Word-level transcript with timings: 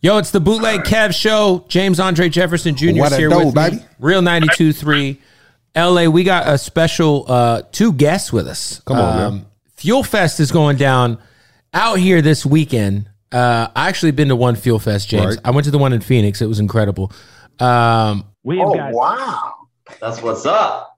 Yo, 0.00 0.16
it's 0.18 0.30
the 0.30 0.40
Bootleg 0.40 0.82
Kev 0.82 1.12
Show. 1.14 1.64
James 1.68 1.98
Andre 1.98 2.28
Jefferson 2.28 2.76
Jr. 2.76 2.92
What 3.00 3.06
is 3.06 3.12
a 3.12 3.16
here 3.16 3.28
dope, 3.30 3.46
with 3.46 3.54
me. 3.56 3.70
baby. 3.78 3.84
Real 3.98 4.20
92.3. 4.22 5.18
LA, 5.76 6.04
we 6.08 6.22
got 6.24 6.48
a 6.48 6.56
special 6.56 7.24
uh, 7.28 7.62
two 7.72 7.92
guests 7.92 8.32
with 8.32 8.46
us. 8.46 8.80
Come 8.86 8.96
on, 8.98 9.18
um, 9.22 9.34
man. 9.36 9.46
Fuel 9.76 10.02
Fest 10.02 10.40
is 10.40 10.50
going 10.52 10.76
down 10.76 11.18
out 11.74 11.98
here 11.98 12.22
this 12.22 12.46
weekend. 12.46 13.08
Uh, 13.30 13.68
I 13.74 13.88
actually 13.88 14.12
been 14.12 14.28
to 14.28 14.36
one 14.36 14.56
Fuel 14.56 14.78
Fest, 14.78 15.08
James. 15.08 15.36
Right. 15.36 15.46
I 15.46 15.50
went 15.50 15.64
to 15.66 15.70
the 15.70 15.78
one 15.78 15.92
in 15.92 16.00
Phoenix. 16.00 16.40
It 16.40 16.46
was 16.46 16.60
incredible. 16.60 17.12
Um, 17.60 18.24
We've 18.44 18.60
Oh 18.60 18.74
got 18.74 18.92
wow! 18.92 19.52
That's 20.00 20.22
what's 20.22 20.46
up. 20.46 20.96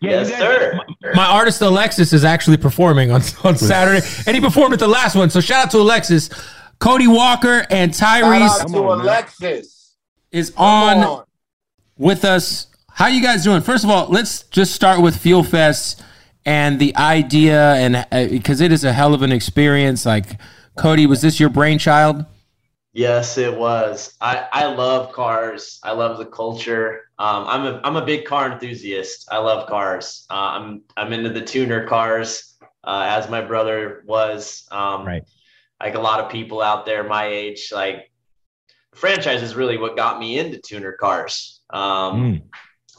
Yeah, 0.00 0.10
yes, 0.22 0.30
you 0.30 0.32
guys- 0.36 0.40
sir. 0.40 1.12
my 1.14 1.26
artist 1.26 1.60
Alexis 1.62 2.12
is 2.12 2.24
actually 2.24 2.56
performing 2.56 3.12
on, 3.12 3.22
on 3.44 3.56
Saturday, 3.56 4.04
and 4.26 4.34
he 4.34 4.40
performed 4.40 4.72
at 4.74 4.80
the 4.80 4.88
last 4.88 5.14
one. 5.14 5.30
So 5.30 5.40
shout 5.40 5.66
out 5.66 5.70
to 5.72 5.78
Alexis. 5.78 6.28
Cody 6.82 7.06
Walker 7.06 7.64
and 7.70 7.92
Tyrese 7.92 8.60
out 8.60 8.68
to 8.68 8.78
Alexis. 8.78 9.94
is 10.32 10.52
on 10.56 10.98
on. 10.98 11.24
with 11.96 12.24
us. 12.24 12.66
How 12.90 13.06
you 13.06 13.22
guys 13.22 13.44
doing? 13.44 13.62
First 13.62 13.84
of 13.84 13.90
all, 13.90 14.08
let's 14.08 14.42
just 14.48 14.74
start 14.74 15.00
with 15.00 15.16
Fuel 15.18 15.44
Fest 15.44 16.02
and 16.44 16.80
the 16.80 16.94
idea, 16.96 17.74
and 17.74 18.04
uh, 18.10 18.26
because 18.26 18.60
it 18.60 18.72
is 18.72 18.82
a 18.82 18.92
hell 18.92 19.14
of 19.14 19.22
an 19.22 19.30
experience. 19.30 20.04
Like, 20.04 20.40
Cody, 20.76 21.06
was 21.06 21.22
this 21.22 21.38
your 21.38 21.50
brainchild? 21.50 22.26
Yes, 22.92 23.38
it 23.38 23.56
was. 23.56 24.16
I, 24.20 24.48
I 24.52 24.66
love 24.66 25.12
cars. 25.12 25.78
I 25.84 25.92
love 25.92 26.18
the 26.18 26.26
culture. 26.26 27.02
Um, 27.16 27.46
I'm 27.46 27.64
a 27.64 27.80
I'm 27.84 27.94
a 27.94 28.04
big 28.04 28.24
car 28.24 28.50
enthusiast. 28.50 29.28
I 29.30 29.38
love 29.38 29.68
cars. 29.68 30.26
Uh, 30.28 30.34
I'm 30.34 30.82
I'm 30.96 31.12
into 31.12 31.30
the 31.30 31.42
tuner 31.42 31.86
cars, 31.86 32.58
uh, 32.82 33.04
as 33.08 33.30
my 33.30 33.40
brother 33.40 34.02
was. 34.04 34.66
Um, 34.72 35.06
Right. 35.06 35.22
Like 35.82 35.94
a 35.94 36.00
lot 36.00 36.20
of 36.20 36.30
people 36.30 36.62
out 36.62 36.86
there 36.86 37.02
my 37.04 37.26
age, 37.26 37.70
like 37.74 38.10
franchise 38.94 39.42
is 39.42 39.54
really 39.54 39.78
what 39.78 39.96
got 39.96 40.18
me 40.20 40.38
into 40.38 40.58
tuner 40.58 40.92
cars. 40.92 41.60
Um, 41.70 42.42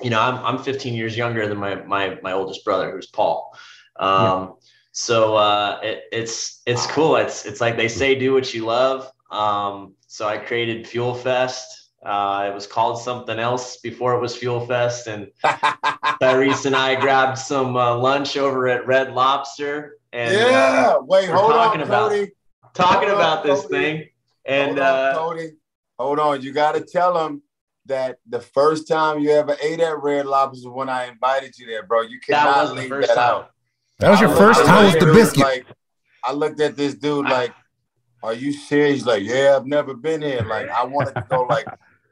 You 0.01 0.09
know, 0.09 0.19
I'm 0.19 0.37
I'm 0.45 0.57
15 0.63 0.93
years 0.95 1.15
younger 1.15 1.47
than 1.47 1.57
my 1.57 1.75
my 1.75 2.19
my 2.21 2.33
oldest 2.33 2.65
brother, 2.65 2.91
who's 2.91 3.07
Paul. 3.07 3.55
Um, 3.99 4.55
So 4.91 5.35
uh, 5.35 5.79
it, 5.83 6.03
it's 6.11 6.61
it's 6.65 6.85
cool. 6.87 7.15
It's 7.15 7.45
it's 7.45 7.61
like 7.61 7.77
they 7.77 7.87
say, 7.87 8.15
do 8.15 8.33
what 8.33 8.53
you 8.53 8.65
love. 8.65 9.09
Um, 9.31 9.95
so 10.07 10.27
I 10.27 10.37
created 10.37 10.87
Fuel 10.87 11.13
Fest. 11.15 11.91
Uh, 12.05 12.49
it 12.51 12.53
was 12.53 12.67
called 12.67 13.01
something 13.01 13.39
else 13.39 13.77
before 13.77 14.13
it 14.15 14.19
was 14.19 14.35
Fuel 14.35 14.65
Fest, 14.67 15.07
and 15.07 15.27
Tyrese 16.21 16.65
and 16.65 16.75
I 16.75 16.95
grabbed 16.99 17.37
some 17.37 17.77
uh, 17.77 17.95
lunch 17.97 18.35
over 18.35 18.67
at 18.67 18.85
Red 18.85 19.13
Lobster, 19.13 19.97
and 20.11 20.35
uh, 20.35 20.39
yeah. 20.39 20.97
Wait, 20.99 21.29
hold 21.29 21.53
on, 21.53 21.81
about- 21.81 22.09
Cody. 22.11 22.31
Talking 22.73 23.09
Hold 23.09 23.21
on, 23.21 23.25
about 23.25 23.43
this 23.43 23.61
Cody. 23.61 23.73
thing. 23.73 24.07
And 24.45 24.67
hold 24.77 24.79
on, 24.79 24.85
uh, 24.85 25.13
Cody. 25.17 25.51
Hold 25.99 26.19
on. 26.19 26.41
You 26.41 26.51
got 26.51 26.73
to 26.75 26.81
tell 26.81 27.13
them 27.13 27.41
that 27.85 28.17
the 28.27 28.39
first 28.39 28.87
time 28.87 29.19
you 29.19 29.31
ever 29.31 29.55
ate 29.61 29.79
at 29.79 30.01
Red 30.01 30.25
Lobster 30.25 30.69
was 30.69 30.75
when 30.75 30.89
I 30.89 31.05
invited 31.05 31.57
you 31.57 31.65
there, 31.67 31.83
bro. 31.83 32.01
You 32.01 32.19
that 32.27 32.35
cannot 32.43 32.55
wasn't 32.57 32.75
the 32.77 32.81
leave 32.81 32.89
first 32.89 33.07
that 33.09 33.15
time. 33.15 33.29
out. 33.35 33.51
That 33.99 34.09
was 34.11 34.19
your 34.21 34.29
I 34.29 34.37
first 34.37 34.59
looked 34.59 34.69
time 34.69 34.85
at 34.85 34.93
with 34.95 35.07
the 35.07 35.13
biscuit. 35.13 35.43
Like, 35.43 35.65
I 36.23 36.31
looked 36.33 36.59
at 36.61 36.75
this 36.75 36.95
dude 36.95 37.25
like, 37.29 37.53
"Are 38.23 38.33
you 38.33 38.51
serious?" 38.53 38.95
He's 38.95 39.05
like, 39.05 39.23
"Yeah, 39.23 39.55
I've 39.55 39.65
never 39.67 39.93
been 39.93 40.21
here." 40.21 40.41
Like, 40.41 40.69
I 40.69 40.83
wanted 40.85 41.13
to 41.15 41.25
go. 41.29 41.41
Like, 41.43 41.67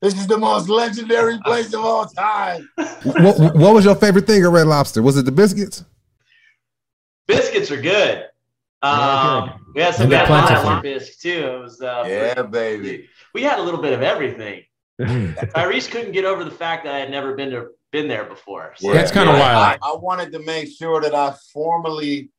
this 0.00 0.14
is 0.14 0.26
the 0.26 0.38
most 0.38 0.68
legendary 0.68 1.38
place 1.44 1.72
of 1.74 1.80
all 1.84 2.06
time. 2.06 2.68
what, 3.04 3.38
what 3.56 3.74
was 3.74 3.84
your 3.84 3.96
favorite 3.96 4.26
thing 4.26 4.42
at 4.44 4.48
Red 4.50 4.66
Lobster? 4.66 5.02
Was 5.02 5.16
it 5.16 5.24
the 5.24 5.32
biscuits? 5.32 5.84
Biscuits 7.26 7.70
are 7.70 7.80
good. 7.80 8.26
Yeah, 8.94 9.52
Um, 9.54 9.72
we 9.74 9.82
had 9.82 9.94
some 9.94 10.04
And 10.04 10.12
they're 10.12 10.26
good 10.82 11.02
too. 11.20 11.28
It 11.30 11.60
was 11.60 11.80
uh, 11.82 12.04
Yeah, 12.06 12.42
baby. 12.42 13.08
we 13.34 13.42
had 13.42 13.58
a 13.58 13.62
little 13.62 13.80
bit 13.82 13.92
of 13.92 14.02
everything. 14.02 14.62
Tyrese 15.00 15.90
couldn't 15.90 16.12
get 16.12 16.24
over 16.24 16.44
the 16.44 16.50
fact 16.50 16.84
that 16.84 16.94
I 16.94 16.98
had 16.98 17.10
never 17.10 17.34
been 17.34 17.50
to 17.50 17.68
been 17.92 18.08
there 18.08 18.24
before. 18.24 18.74
So- 18.76 18.92
That's 18.92 19.12
kinda 19.12 19.32
I- 19.32 19.38
wild. 19.38 19.78
I, 19.82 19.88
I 19.92 19.96
wanted 19.96 20.32
to 20.32 20.40
make 20.40 20.68
sure 20.76 21.00
that 21.00 21.14
I 21.14 21.34
formally, 21.52 22.30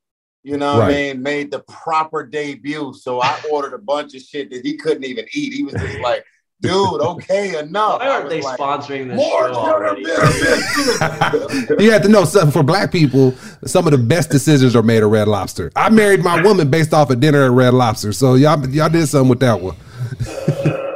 you 0.43 0.57
know, 0.57 0.77
what 0.77 0.85
I 0.85 0.91
mean, 0.91 1.21
made 1.23 1.51
the 1.51 1.59
proper 1.61 2.25
debut. 2.25 2.93
So 2.93 3.21
I 3.21 3.39
ordered 3.51 3.73
a 3.73 3.79
bunch 3.79 4.13
of 4.15 4.21
shit 4.21 4.49
that 4.51 4.65
he 4.65 4.75
couldn't 4.77 5.03
even 5.05 5.25
eat. 5.33 5.53
He 5.53 5.63
was 5.63 5.73
just 5.75 5.99
like, 5.99 6.23
"Dude, 6.61 7.01
okay, 7.01 7.59
enough." 7.59 7.99
Why 7.99 8.07
aren't 8.09 8.29
they 8.29 8.41
like, 8.41 8.59
sponsoring 8.59 9.09
this 9.09 9.17
More 9.17 9.49
show 9.49 9.55
already? 9.55 10.03
You 11.83 11.91
have 11.91 12.01
to 12.03 12.09
know 12.09 12.25
something 12.25 12.51
for 12.51 12.63
black 12.63 12.91
people. 12.91 13.33
Some 13.65 13.85
of 13.85 13.91
the 13.91 13.97
best 13.97 14.29
decisions 14.29 14.75
are 14.75 14.83
made 14.83 15.03
at 15.03 15.09
Red 15.09 15.27
Lobster. 15.27 15.71
I 15.75 15.89
married 15.89 16.23
my 16.23 16.41
woman 16.41 16.69
based 16.69 16.93
off 16.93 17.09
of 17.09 17.19
dinner 17.19 17.43
at 17.45 17.51
Red 17.51 17.73
Lobster, 17.73 18.13
so 18.13 18.35
y'all 18.35 18.65
y'all 18.69 18.89
did 18.89 19.07
something 19.07 19.29
with 19.29 19.39
that 19.41 19.61
one. 19.61 19.75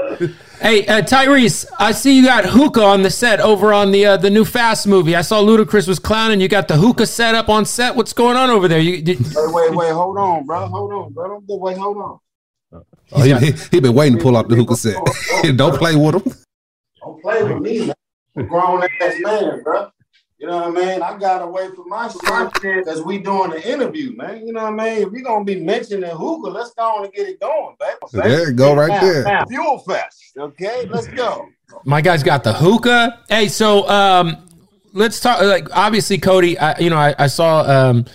Hey, 0.62 0.86
uh, 0.86 1.02
Tyrese, 1.02 1.66
I 1.80 1.92
see 1.92 2.16
you 2.16 2.24
got 2.24 2.46
hookah 2.46 2.84
on 2.84 3.02
the 3.02 3.10
set 3.10 3.40
over 3.40 3.74
on 3.74 3.92
the 3.92 4.06
uh, 4.06 4.18
the 4.18 4.30
new 4.30 4.46
Fast 4.46 4.86
movie. 4.86 5.16
I 5.16 5.24
saw 5.24 5.42
Ludacris 5.42 5.88
was 5.88 5.98
clowning. 5.98 6.40
You 6.40 6.48
got 6.48 6.68
the 6.68 6.78
hookah 6.78 7.08
set 7.08 7.34
up 7.34 7.50
on 7.50 7.66
set. 7.66 7.96
What's 7.96 8.14
going 8.14 8.38
on 8.38 8.52
over 8.52 8.68
there? 8.68 8.78
You, 8.78 9.02
did, 9.02 9.18
Wait, 9.20 9.54
wait, 9.54 9.76
wait, 9.76 9.92
hold 9.92 10.20
on, 10.20 10.46
bro. 10.46 10.68
Hold 10.68 10.94
on, 10.94 11.14
bro. 11.14 11.42
Wait, 11.48 11.78
hold 11.78 11.98
on. 11.98 12.20
Oh, 13.14 13.22
he, 13.22 13.34
he, 13.34 13.52
he 13.72 13.80
been 13.80 13.94
waiting 13.94 14.18
to 14.18 14.24
pull 14.24 14.38
out 14.38 14.48
the 14.48 14.56
hookah 14.56 14.76
set. 14.76 14.96
Don't 15.56 15.78
play 15.78 15.96
with 15.96 16.16
him. 16.16 16.34
Don't 17.00 17.22
play 17.22 17.44
with 17.44 17.62
me, 17.62 17.88
man. 17.88 17.96
I'm 18.36 18.44
a 18.44 18.48
grown 18.48 18.84
ass 18.84 19.16
man, 19.20 19.64
bro. 19.64 19.92
You 20.42 20.48
know 20.48 20.70
what 20.70 20.84
I 20.84 20.86
mean? 20.94 21.04
I 21.04 21.20
got 21.20 21.44
away 21.44 21.70
from 21.76 21.88
my 21.88 22.08
shit 22.08 22.84
because 22.84 23.04
we 23.04 23.20
doing 23.20 23.52
the 23.52 23.72
interview, 23.72 24.16
man. 24.16 24.48
You 24.48 24.54
know 24.54 24.64
what 24.72 24.82
I 24.82 24.96
mean? 24.96 25.08
If 25.08 25.12
we 25.12 25.22
gonna 25.22 25.46
be 25.46 25.60
mentioning 25.60 26.10
hookah, 26.10 26.50
let's 26.50 26.74
go 26.74 26.84
on 26.84 27.06
and 27.06 27.14
get 27.14 27.28
it 27.28 27.40
going, 27.40 27.76
baby. 27.80 27.98
There 28.12 28.50
you 28.50 28.56
go, 28.56 28.74
right 28.74 29.00
there. 29.00 29.46
Fuel 29.48 29.78
Fest, 29.80 30.34
okay? 30.36 30.88
Let's 30.90 31.08
go. 31.10 31.48
my 31.86 32.02
guy's 32.02 32.24
got 32.24 32.44
the 32.44 32.54
hookah. 32.54 33.20
Hey, 33.30 33.50
so 33.50 33.88
um, 33.88 34.50
let's 34.94 35.20
talk. 35.20 35.42
Like, 35.44 35.68
obviously, 35.78 36.18
Cody. 36.18 36.58
I, 36.58 36.80
you 36.80 36.90
know, 36.90 36.98
I, 36.98 37.14
I 37.20 37.28
saw 37.28 37.62
um, 37.62 38.06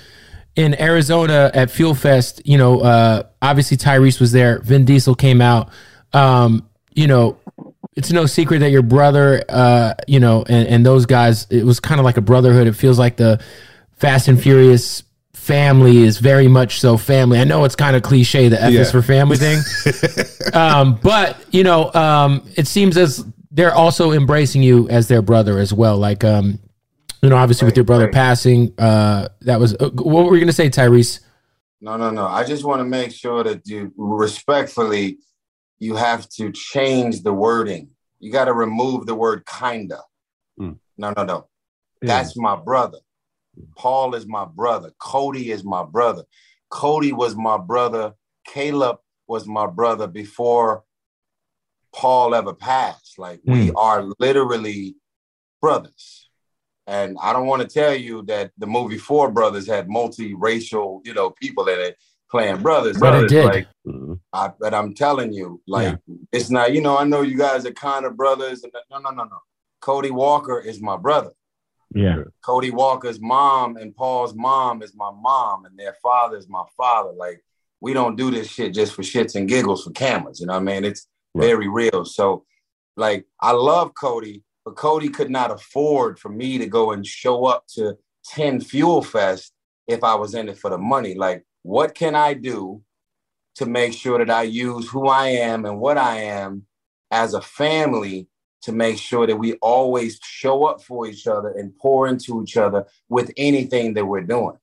in 0.57 0.81
Arizona 0.81 1.51
at 1.55 1.71
Fuel 1.71 1.95
Fest. 1.95 2.43
You 2.45 2.59
know, 2.59 2.81
uh, 2.81 3.23
obviously 3.41 3.77
Tyrese 3.77 4.19
was 4.21 4.33
there. 4.33 4.59
Vin 4.61 4.85
Diesel 4.85 5.15
came 5.15 5.41
out. 5.41 5.71
Um, 6.13 6.69
you 6.95 7.07
know, 7.07 7.39
it's 7.95 8.11
no 8.11 8.27
secret 8.27 8.59
that 8.61 8.71
your 8.71 8.83
brother, 8.83 9.43
uh, 9.49 9.95
you 10.07 10.19
know, 10.21 10.45
and, 10.49 10.67
and 10.69 10.85
those 10.87 11.07
guys. 11.07 11.47
It 11.51 11.65
was 11.65 11.79
kind 11.81 11.99
of 12.01 12.05
like 12.05 12.17
a 12.17 12.21
brotherhood. 12.23 12.67
It 12.67 12.73
feels 12.75 12.99
like 12.99 13.17
the 13.17 13.43
Fast 13.93 14.29
and 14.29 14.41
Furious 14.41 15.03
family 15.35 15.99
is 15.99 16.19
very 16.19 16.49
much 16.49 16.81
so 16.81 16.97
family. 16.97 17.39
I 17.39 17.45
know 17.45 17.65
it's 17.65 17.77
kind 17.77 17.95
of 17.95 18.03
cliche 18.03 18.49
the 18.49 18.61
F 18.61 18.73
Yeah. 18.73 18.81
is 18.81 18.91
for 18.91 19.01
family 19.01 19.37
thing, 19.37 19.61
um, 20.55 20.99
but 21.03 21.37
you 21.55 21.63
know, 21.63 21.93
um, 21.95 22.43
it 22.57 22.67
seems 22.67 22.97
as 22.97 23.25
they're 23.53 23.75
also 23.75 24.13
embracing 24.13 24.63
you 24.63 24.89
as 24.91 25.09
their 25.09 25.23
brother 25.23 25.59
as 25.59 25.73
well. 25.73 25.97
Like, 25.99 26.25
um, 26.25 26.59
you 27.27 27.31
know, 27.31 27.37
obviously 27.39 27.67
with 27.67 27.75
your 27.75 27.85
brother 27.85 28.05
right. 28.05 28.15
passing, 28.15 28.73
uh, 28.79 29.29
that 29.41 29.59
was 29.59 29.75
uh, 29.81 29.91
what 29.95 30.27
were 30.27 30.37
you 30.37 30.41
gonna 30.41 30.53
say, 30.53 30.71
Tyrese? 30.71 31.19
No, 31.81 31.97
no, 31.97 32.09
no. 32.11 32.25
I 32.25 32.45
just 32.45 32.63
want 32.63 32.79
to 32.79 32.85
make 32.85 33.11
sure 33.11 33.43
that 33.43 33.67
you 33.67 33.93
respectfully, 33.97 35.19
you 35.81 35.97
have 35.97 36.29
to 36.31 36.53
change 36.53 37.25
the 37.25 37.33
wording. 37.33 37.91
You 38.21 38.31
got 38.31 38.45
to 38.45 38.53
remove 38.53 39.07
the 39.07 39.17
word 39.17 39.45
kinda. 39.45 40.03
Mm. 40.61 40.79
No, 40.99 41.13
no, 41.17 41.25
no. 41.25 41.49
That's 42.01 42.37
my 42.37 42.55
brother. 42.55 42.99
Paul 43.77 44.15
is 44.15 44.25
my 44.25 44.45
brother. 44.45 44.93
Cody 45.01 45.51
is 45.51 45.65
my 45.65 45.85
brother. 45.85 46.23
Cody 46.71 47.13
was 47.13 47.35
my 47.35 47.59
brother. 47.59 48.15
Caleb 48.47 48.99
was 49.27 49.49
my 49.49 49.67
brother 49.67 50.07
before 50.07 50.85
Paul 51.93 52.37
ever 52.37 52.55
passed. 52.55 53.19
Like 53.19 53.41
we 53.45 53.73
are 53.73 54.05
literally 54.21 54.95
brothers. 55.61 56.16
And 56.87 57.17
I 57.21 57.33
don't 57.33 57.47
want 57.47 57.63
to 57.63 57.69
tell 57.69 57.95
you 57.95 58.23
that 58.27 58.53
the 58.59 58.67
movie 58.67 58.99
Four 58.99 59.31
Brothers 59.31 59.67
had 59.67 59.89
multiracial, 59.89 61.01
you 61.05 61.15
know, 61.15 61.31
people 61.31 61.69
in 61.69 61.79
it 61.81 61.97
playing 62.31 62.63
brothers. 62.63 62.99
But 62.99 63.15
it 63.25 63.29
did. 63.29 63.45
Like, 63.45 63.69
Mhm. 63.87 64.21
I, 64.33 64.51
but 64.61 64.75
I'm 64.75 64.95
telling 64.95 65.33
you, 65.33 65.63
like, 65.67 65.99
it's 66.33 66.51
not, 66.51 66.73
you 66.73 66.81
know, 66.81 66.97
I 66.99 67.05
know 67.05 67.23
you 67.23 67.37
guys 67.37 67.65
are 67.67 67.73
kind 67.73 68.05
of 68.05 68.17
brothers. 68.17 68.63
And 68.63 68.73
no, 68.91 68.99
no, 68.99 69.11
no, 69.11 69.25
no. 69.25 69.39
Cody 69.81 70.11
Walker 70.11 70.59
is 70.61 70.81
my 70.81 70.97
brother. 70.97 71.33
Yeah, 71.95 72.25
Cody 72.45 72.71
Walker's 72.71 73.21
mom 73.21 73.77
and 73.77 73.95
Paul's 73.95 74.35
mom 74.35 74.83
is 74.83 74.95
my 74.95 75.11
mom, 75.13 75.65
and 75.65 75.79
their 75.79 75.95
father 76.03 76.37
is 76.37 76.49
my 76.49 76.65
father. 76.77 77.13
Like, 77.13 77.43
we 77.81 77.93
don't 77.93 78.17
do 78.17 78.31
this 78.31 78.49
shit 78.49 78.75
just 78.75 78.93
for 78.95 79.03
shits 79.03 79.35
and 79.35 79.49
giggles 79.49 79.85
for 79.85 79.91
cameras. 79.91 80.41
You 80.41 80.47
know 80.47 80.55
what 80.55 80.61
I 80.61 80.65
mean? 80.65 80.85
It's 80.85 81.07
Right. 81.35 81.47
very 81.47 81.69
real. 81.69 82.05
So, 82.05 82.45
like, 82.97 83.27
I 83.41 83.53
love 83.53 83.93
Cody, 83.95 84.43
but 84.67 84.75
Cody 84.75 85.09
could 85.09 85.31
not 85.31 85.53
afford 85.53 86.19
for 86.19 86.29
me 86.29 86.59
to 86.59 86.67
go 86.67 86.91
and 86.91 87.07
show 87.07 87.47
up 87.47 87.69
to 87.77 87.97
10 88.25 88.61
Fuel 88.63 89.01
Fest 89.01 89.53
if 89.87 90.03
I 90.03 90.17
was 90.17 90.35
in 90.35 90.49
it 90.49 90.59
for 90.59 90.71
the 90.71 90.77
money. 90.77 91.15
Like, 91.15 91.45
what 91.63 91.95
can 91.95 92.17
I 92.17 92.35
do 92.35 92.83
to 93.55 93.65
make 93.65 93.93
sure 93.93 94.19
that 94.19 94.29
I 94.29 94.43
use 94.43 94.89
who 94.89 95.07
I 95.07 95.29
am 95.29 95.65
and 95.67 95.79
what 95.79 95.97
I 95.97 96.17
am 96.17 96.67
as 97.13 97.33
a 97.33 97.41
family 97.41 98.27
to 98.63 98.73
make 98.73 98.99
sure 98.99 99.25
that 99.29 99.37
we 99.37 99.53
always 99.55 100.19
show 100.25 100.65
up 100.65 100.83
for 100.83 101.07
each 101.07 101.29
other 101.29 101.51
and 101.51 101.77
pour 101.79 102.09
into 102.09 102.43
each 102.43 102.57
other 102.57 102.87
with 103.09 103.31
anything 103.37 103.95
that 103.95 104.05
we're 104.05 104.21
doing. 104.23 104.57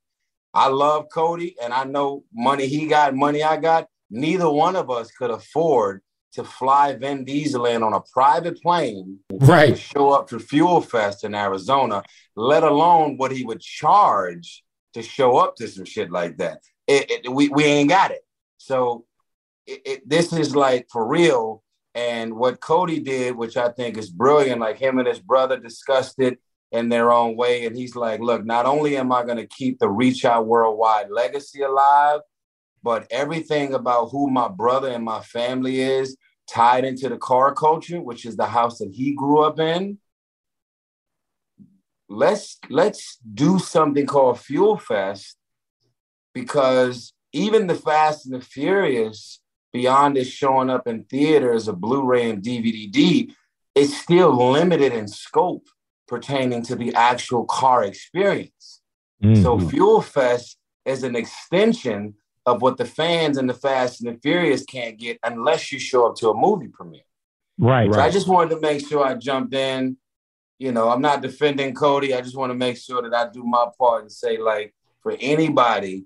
I 0.53 0.67
love 0.67 1.07
Cody 1.13 1.55
and 1.63 1.73
I 1.73 1.85
know 1.85 2.25
money 2.33 2.67
he 2.67 2.87
got, 2.87 3.15
money 3.15 3.41
I 3.41 3.55
got. 3.55 3.87
Neither 4.09 4.49
one 4.49 4.75
of 4.75 4.91
us 4.91 5.11
could 5.11 5.31
afford 5.31 6.01
to 6.33 6.43
fly 6.43 6.93
Vin 6.95 7.25
Diesel 7.25 7.65
in 7.65 7.83
on 7.83 7.93
a 7.93 8.01
private 8.11 8.61
plane 8.61 9.19
to 9.29 9.37
right. 9.45 9.77
show 9.77 10.11
up 10.11 10.27
to 10.29 10.39
Fuel 10.39 10.81
Fest 10.81 11.23
in 11.23 11.35
Arizona, 11.35 12.03
let 12.35 12.63
alone 12.63 13.17
what 13.17 13.31
he 13.31 13.43
would 13.43 13.61
charge 13.61 14.63
to 14.93 15.01
show 15.01 15.37
up 15.37 15.55
to 15.57 15.67
some 15.67 15.85
shit 15.85 16.11
like 16.11 16.37
that. 16.37 16.59
It, 16.87 17.09
it- 17.09 17.31
we, 17.31 17.49
we 17.49 17.63
ain't 17.65 17.89
got 17.89 18.11
it. 18.11 18.25
So 18.57 19.05
it, 19.65 19.81
it, 19.85 20.09
this 20.09 20.33
is 20.33 20.55
like 20.55 20.87
for 20.91 21.07
real. 21.07 21.63
And 21.95 22.33
what 22.35 22.59
Cody 22.59 22.99
did, 22.99 23.35
which 23.35 23.55
I 23.55 23.69
think 23.69 23.97
is 23.97 24.09
brilliant, 24.09 24.59
like 24.59 24.79
him 24.79 24.97
and 24.97 25.07
his 25.07 25.19
brother 25.19 25.59
discussed 25.59 26.19
it 26.19 26.39
in 26.71 26.89
their 26.89 27.11
own 27.11 27.35
way. 27.35 27.65
And 27.67 27.75
he's 27.75 27.95
like, 27.95 28.19
look, 28.19 28.43
not 28.43 28.65
only 28.65 28.97
am 28.97 29.11
I 29.11 29.23
going 29.23 29.37
to 29.37 29.45
keep 29.45 29.77
the 29.77 29.89
Reach 29.89 30.25
Out 30.25 30.47
Worldwide 30.47 31.11
legacy 31.11 31.61
alive, 31.61 32.21
but 32.81 33.07
everything 33.11 33.75
about 33.75 34.07
who 34.07 34.29
my 34.29 34.47
brother 34.47 34.89
and 34.89 35.03
my 35.05 35.21
family 35.21 35.81
is 35.81 36.17
tied 36.47 36.85
into 36.85 37.09
the 37.09 37.17
car 37.17 37.53
culture, 37.53 38.01
which 38.01 38.25
is 38.25 38.35
the 38.35 38.45
house 38.45 38.79
that 38.79 38.91
he 38.91 39.13
grew 39.13 39.39
up 39.39 39.59
in. 39.59 39.97
Let's 42.09 42.59
let's 42.69 43.17
do 43.17 43.59
something 43.59 44.05
called 44.05 44.39
Fuel 44.41 44.77
Fest 44.77 45.35
because 46.33 47.13
even 47.31 47.67
the 47.67 47.75
Fast 47.75 48.25
and 48.25 48.35
the 48.35 48.45
Furious, 48.45 49.39
beyond 49.71 50.17
it 50.17 50.25
showing 50.25 50.69
up 50.69 50.87
in 50.87 51.03
theaters, 51.05 51.67
a 51.67 51.73
Blu-ray 51.73 52.29
and 52.29 52.43
DVD, 52.43 53.33
it's 53.73 53.97
still 53.97 54.51
limited 54.51 54.93
in 54.93 55.07
scope 55.07 55.67
pertaining 56.07 56.63
to 56.63 56.75
the 56.75 56.93
actual 56.93 57.45
car 57.45 57.83
experience. 57.83 58.81
So 59.23 59.57
mm-hmm. 59.57 59.69
Fuel 59.69 60.01
Fest 60.01 60.57
is 60.85 61.03
an 61.03 61.15
extension 61.15 62.15
of 62.45 62.61
what 62.61 62.77
the 62.77 62.85
fans 62.85 63.37
and 63.37 63.49
the 63.49 63.53
Fast 63.53 64.01
and 64.01 64.13
the 64.13 64.19
Furious 64.19 64.63
can't 64.65 64.97
get 64.97 65.17
unless 65.23 65.71
you 65.71 65.79
show 65.79 66.07
up 66.07 66.15
to 66.17 66.29
a 66.29 66.33
movie 66.35 66.67
premiere. 66.67 67.01
Right. 67.57 67.93
So 67.93 67.99
I 67.99 68.09
just 68.09 68.27
wanted 68.27 68.55
to 68.55 68.61
make 68.61 68.87
sure 68.87 69.05
I 69.05 69.15
jumped 69.15 69.53
in. 69.53 69.97
You 70.59 70.71
know, 70.71 70.89
I'm 70.89 71.01
not 71.01 71.21
defending 71.21 71.73
Cody. 71.73 72.13
I 72.13 72.21
just 72.21 72.35
want 72.35 72.51
to 72.51 72.57
make 72.57 72.77
sure 72.77 73.01
that 73.01 73.13
I 73.13 73.29
do 73.31 73.43
my 73.43 73.67
part 73.77 74.01
and 74.01 74.11
say, 74.11 74.37
like, 74.37 74.73
for 75.01 75.15
anybody 75.19 76.05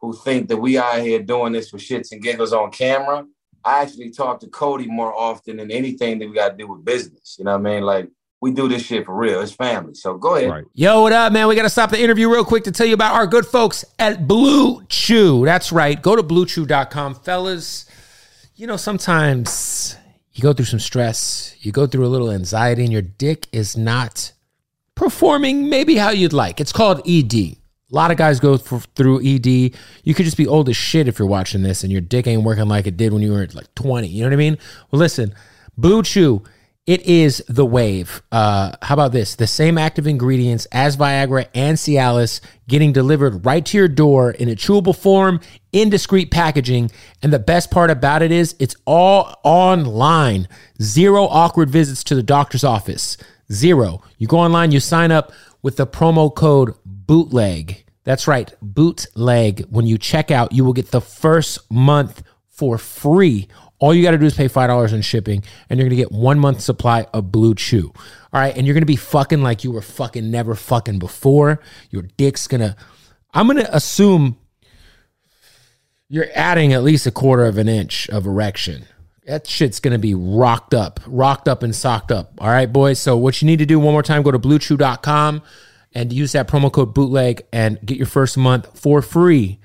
who 0.00 0.12
think 0.12 0.48
that 0.48 0.56
we 0.56 0.76
out 0.78 1.00
here 1.00 1.22
doing 1.22 1.52
this 1.52 1.70
for 1.70 1.78
shits 1.78 2.12
and 2.12 2.22
giggles 2.22 2.52
on 2.52 2.70
camera, 2.70 3.24
I 3.64 3.82
actually 3.82 4.10
talk 4.10 4.40
to 4.40 4.48
Cody 4.48 4.86
more 4.86 5.14
often 5.14 5.56
than 5.56 5.70
anything 5.70 6.18
that 6.18 6.28
we 6.28 6.34
got 6.34 6.50
to 6.50 6.56
do 6.56 6.68
with 6.68 6.84
business. 6.84 7.36
You 7.38 7.46
know 7.46 7.58
what 7.58 7.66
I 7.66 7.74
mean? 7.74 7.82
Like, 7.82 8.08
we 8.46 8.52
do 8.52 8.68
this 8.68 8.82
shit 8.82 9.04
for 9.04 9.12
real. 9.12 9.40
It's 9.40 9.50
family. 9.50 9.94
So 9.94 10.16
go 10.16 10.36
ahead. 10.36 10.48
Right. 10.48 10.64
Yo, 10.72 11.02
what 11.02 11.12
up, 11.12 11.32
man? 11.32 11.48
We 11.48 11.56
got 11.56 11.64
to 11.64 11.68
stop 11.68 11.90
the 11.90 12.00
interview 12.00 12.30
real 12.30 12.44
quick 12.44 12.62
to 12.64 12.70
tell 12.70 12.86
you 12.86 12.94
about 12.94 13.14
our 13.14 13.26
good 13.26 13.44
folks 13.44 13.84
at 13.98 14.28
Blue 14.28 14.84
Chew. 14.88 15.44
That's 15.44 15.72
right. 15.72 16.00
Go 16.00 16.14
to 16.14 16.22
bluechew.com, 16.22 17.16
fellas. 17.16 17.86
You 18.54 18.68
know, 18.68 18.76
sometimes 18.76 19.96
you 20.32 20.42
go 20.42 20.52
through 20.52 20.66
some 20.66 20.78
stress, 20.78 21.56
you 21.58 21.72
go 21.72 21.88
through 21.88 22.06
a 22.06 22.08
little 22.08 22.30
anxiety, 22.30 22.84
and 22.84 22.92
your 22.92 23.02
dick 23.02 23.48
is 23.50 23.76
not 23.76 24.30
performing 24.94 25.68
maybe 25.68 25.96
how 25.96 26.10
you'd 26.10 26.32
like. 26.32 26.60
It's 26.60 26.72
called 26.72 27.00
ED. 27.04 27.34
A 27.34 27.56
lot 27.90 28.12
of 28.12 28.16
guys 28.16 28.38
go 28.38 28.58
for, 28.58 28.78
through 28.94 29.26
ED. 29.26 29.46
You 30.04 30.14
could 30.14 30.24
just 30.24 30.36
be 30.36 30.46
old 30.46 30.68
as 30.68 30.76
shit 30.76 31.08
if 31.08 31.18
you're 31.18 31.26
watching 31.26 31.62
this 31.62 31.82
and 31.82 31.90
your 31.90 32.00
dick 32.00 32.28
ain't 32.28 32.44
working 32.44 32.68
like 32.68 32.86
it 32.86 32.96
did 32.96 33.12
when 33.12 33.22
you 33.22 33.32
were 33.32 33.48
like 33.54 33.74
20. 33.74 34.06
You 34.06 34.22
know 34.22 34.28
what 34.28 34.34
I 34.34 34.36
mean? 34.36 34.56
Well, 34.92 35.00
listen, 35.00 35.34
Blue 35.76 36.04
Chew, 36.04 36.44
it 36.86 37.02
is 37.02 37.42
the 37.48 37.66
wave. 37.66 38.22
Uh, 38.30 38.72
how 38.80 38.94
about 38.94 39.10
this? 39.10 39.34
The 39.34 39.48
same 39.48 39.76
active 39.76 40.06
ingredients 40.06 40.66
as 40.70 40.96
Viagra 40.96 41.48
and 41.52 41.76
Cialis 41.76 42.40
getting 42.68 42.92
delivered 42.92 43.44
right 43.44 43.66
to 43.66 43.76
your 43.76 43.88
door 43.88 44.30
in 44.30 44.48
a 44.48 44.54
chewable 44.54 44.96
form 44.96 45.40
in 45.72 45.90
discreet 45.90 46.30
packaging. 46.30 46.92
And 47.22 47.32
the 47.32 47.40
best 47.40 47.72
part 47.72 47.90
about 47.90 48.22
it 48.22 48.30
is 48.30 48.54
it's 48.60 48.76
all 48.84 49.34
online. 49.42 50.46
Zero 50.80 51.24
awkward 51.24 51.70
visits 51.70 52.04
to 52.04 52.14
the 52.14 52.22
doctor's 52.22 52.64
office. 52.64 53.16
Zero. 53.52 54.02
You 54.18 54.28
go 54.28 54.38
online, 54.38 54.70
you 54.70 54.78
sign 54.78 55.10
up 55.10 55.32
with 55.62 55.76
the 55.76 55.86
promo 55.86 56.32
code 56.32 56.72
bootleg. 56.84 57.84
That's 58.04 58.28
right, 58.28 58.54
bootleg. 58.62 59.66
When 59.70 59.86
you 59.88 59.98
check 59.98 60.30
out, 60.30 60.52
you 60.52 60.64
will 60.64 60.72
get 60.72 60.92
the 60.92 61.00
first 61.00 61.68
month 61.68 62.22
for 62.48 62.78
free. 62.78 63.48
All 63.78 63.94
you 63.94 64.02
got 64.02 64.12
to 64.12 64.18
do 64.18 64.26
is 64.26 64.34
pay 64.34 64.48
$5 64.48 64.92
in 64.92 65.02
shipping, 65.02 65.42
and 65.68 65.78
you're 65.78 65.88
going 65.88 65.96
to 65.96 66.02
get 66.02 66.12
one 66.12 66.38
month 66.38 66.60
supply 66.60 67.06
of 67.12 67.30
Blue 67.30 67.54
Chew. 67.54 67.92
All 68.32 68.40
right. 68.40 68.56
And 68.56 68.66
you're 68.66 68.74
going 68.74 68.82
to 68.82 68.86
be 68.86 68.96
fucking 68.96 69.42
like 69.42 69.64
you 69.64 69.72
were 69.72 69.82
fucking 69.82 70.30
never 70.30 70.54
fucking 70.54 70.98
before. 70.98 71.60
Your 71.90 72.02
dick's 72.02 72.46
going 72.46 72.62
to, 72.62 72.76
I'm 73.34 73.46
going 73.46 73.58
to 73.58 73.76
assume 73.76 74.38
you're 76.08 76.28
adding 76.34 76.72
at 76.72 76.82
least 76.82 77.06
a 77.06 77.10
quarter 77.10 77.44
of 77.44 77.58
an 77.58 77.68
inch 77.68 78.08
of 78.10 78.26
erection. 78.26 78.86
That 79.26 79.46
shit's 79.46 79.80
gonna 79.80 79.98
be 79.98 80.14
rocked 80.14 80.72
up, 80.72 81.00
rocked 81.04 81.48
up 81.48 81.64
and 81.64 81.74
socked 81.74 82.12
up. 82.12 82.34
All 82.38 82.48
right, 82.48 82.72
boys. 82.72 83.00
So 83.00 83.16
what 83.16 83.42
you 83.42 83.46
need 83.46 83.58
to 83.58 83.66
do 83.66 83.80
one 83.80 83.92
more 83.92 84.04
time, 84.04 84.22
go 84.22 84.30
to 84.30 84.38
bluechew.com 84.38 85.42
and 85.92 86.12
use 86.12 86.32
that 86.32 86.46
promo 86.46 86.70
code 86.70 86.94
bootleg 86.94 87.42
and 87.52 87.78
get 87.84 87.96
your 87.98 88.06
first 88.06 88.36
month 88.36 88.78
for 88.78 89.02
free. 89.02 89.58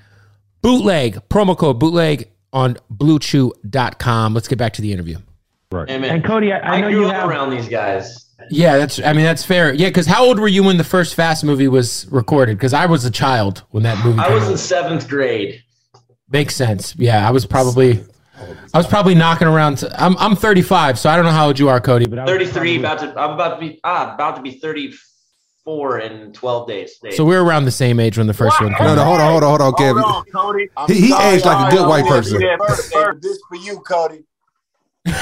Bootleg, 0.62 1.28
promo 1.28 1.56
code 1.56 1.78
bootleg 1.78 2.31
on 2.52 2.76
bluechew.com. 2.92 4.34
Let's 4.34 4.48
get 4.48 4.58
back 4.58 4.72
to 4.74 4.82
the 4.82 4.92
interview. 4.92 5.18
Hey. 5.70 5.86
And 6.08 6.22
Cody, 6.22 6.52
I, 6.52 6.58
I 6.58 6.74
I, 6.76 6.80
know 6.82 6.90
grew 6.90 7.00
you 7.00 7.06
up 7.06 7.14
have. 7.14 7.28
around 7.30 7.50
these 7.50 7.66
guys. 7.68 8.26
Yeah, 8.50 8.76
that's 8.76 9.00
I 9.00 9.12
mean 9.14 9.24
that's 9.24 9.44
fair. 9.44 9.72
Yeah, 9.72 9.88
because 9.88 10.06
how 10.06 10.24
old 10.24 10.38
were 10.38 10.48
you 10.48 10.64
when 10.64 10.76
the 10.76 10.84
first 10.84 11.14
Fast 11.14 11.44
movie 11.44 11.68
was 11.68 12.06
recorded? 12.10 12.58
Because 12.58 12.74
I 12.74 12.84
was 12.86 13.04
a 13.06 13.10
child 13.10 13.62
when 13.70 13.82
that 13.84 14.04
movie 14.04 14.18
I 14.18 14.26
came 14.26 14.34
was 14.34 14.44
out. 14.44 14.50
in 14.52 14.58
seventh 14.58 15.08
grade. 15.08 15.62
Makes 16.30 16.56
sense. 16.56 16.94
Yeah, 16.98 17.26
I 17.26 17.30
was 17.30 17.46
probably 17.46 18.04
I 18.74 18.78
was 18.78 18.86
probably 18.86 19.14
knocking 19.14 19.46
around. 19.48 19.78
To, 19.78 20.02
I'm 20.02 20.16
I'm 20.18 20.34
35, 20.36 20.98
so 20.98 21.08
I 21.08 21.16
don't 21.16 21.24
know 21.24 21.30
how 21.30 21.46
old 21.46 21.58
you 21.58 21.68
are, 21.70 21.80
Cody. 21.80 22.06
But 22.06 22.18
I 22.18 22.24
was 22.24 22.32
33, 22.32 22.52
probably- 22.52 22.76
about 22.78 22.98
to 22.98 23.20
I'm 23.20 23.30
about 23.30 23.54
to 23.54 23.60
be 23.60 23.80
ah 23.84 24.12
about 24.14 24.36
to 24.36 24.42
be 24.42 24.50
34 24.52 24.90
in 25.66 26.32
12 26.32 26.68
days. 26.68 27.00
So 27.12 27.24
we're 27.24 27.42
around 27.42 27.64
the 27.64 27.70
same 27.70 28.00
age 28.00 28.18
when 28.18 28.26
the 28.26 28.34
first 28.34 28.60
one 28.60 28.74
came 28.74 28.86
No, 28.86 28.94
no, 28.96 29.02
out. 29.02 29.06
hold 29.06 29.20
on, 29.20 29.30
hold 29.30 29.42
on, 29.44 29.48
hold 29.48 29.60
on, 29.62 29.72
Kevin. 29.74 30.02
Hold 30.02 30.26
on, 30.26 30.42
Cody. 30.42 30.68
He- 30.92 31.00
he 31.02 31.08
sorry, 31.10 31.34
aged 31.36 31.44
like 31.46 31.72
a 31.72 31.76
good 31.76 31.88
white 31.88 32.04
person. 32.06 32.40
do 32.40 32.46
that 32.46 32.58
birthday, 32.58 32.90
but 32.94 33.22
This 33.22 33.38
for 33.48 33.56
you, 33.56 33.78
Cody. 33.80 34.24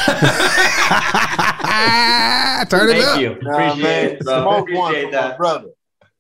Turn 2.68 2.90
it 2.90 2.92
Thank 2.92 3.04
up. 3.06 3.20
you. 3.20 3.32
Appreciate 3.32 3.82
man, 3.82 4.04
it, 4.11 4.20
bro. 4.20 4.42
smoke 4.42 4.68
one 4.73 4.90
Appreciate 4.90 5.04
my 5.06 5.11
that. 5.20 5.38
brother. 5.38 5.68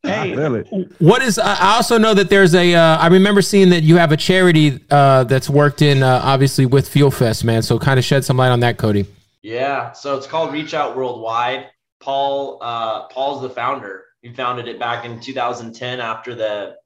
Hey, 0.02 0.34
Really? 0.34 0.62
What 0.98 1.20
is? 1.22 1.38
I 1.38 1.54
I 1.54 1.74
also 1.76 1.98
know 1.98 2.14
that 2.14 2.30
there's 2.30 2.54
a. 2.54 2.74
Uh, 2.74 2.96
I 2.96 3.08
remember 3.08 3.42
seeing 3.42 3.68
that 3.70 3.82
you 3.82 3.96
have 3.98 4.12
a 4.12 4.16
charity 4.16 4.80
uh, 4.90 5.24
that's 5.24 5.50
worked 5.50 5.82
in 5.82 6.02
uh, 6.02 6.20
obviously 6.24 6.64
with 6.64 6.88
Fuel 6.88 7.10
Fest, 7.10 7.44
man. 7.44 7.60
So 7.62 7.78
kind 7.78 7.98
of 7.98 8.04
shed 8.04 8.24
some 8.24 8.38
light 8.38 8.48
on 8.50 8.60
that, 8.60 8.78
Cody. 8.78 9.04
Yeah, 9.42 9.92
so 9.92 10.16
it's 10.16 10.26
called 10.26 10.52
Reach 10.54 10.72
Out 10.72 10.96
Worldwide. 10.96 11.66
Paul 12.00 12.58
uh, 12.62 13.08
Paul's 13.08 13.42
the 13.42 13.50
founder. 13.50 14.04
He 14.22 14.32
founded 14.32 14.68
it 14.68 14.78
back 14.78 15.04
in 15.04 15.20
2010 15.20 16.00
after 16.00 16.34
the 16.34 16.76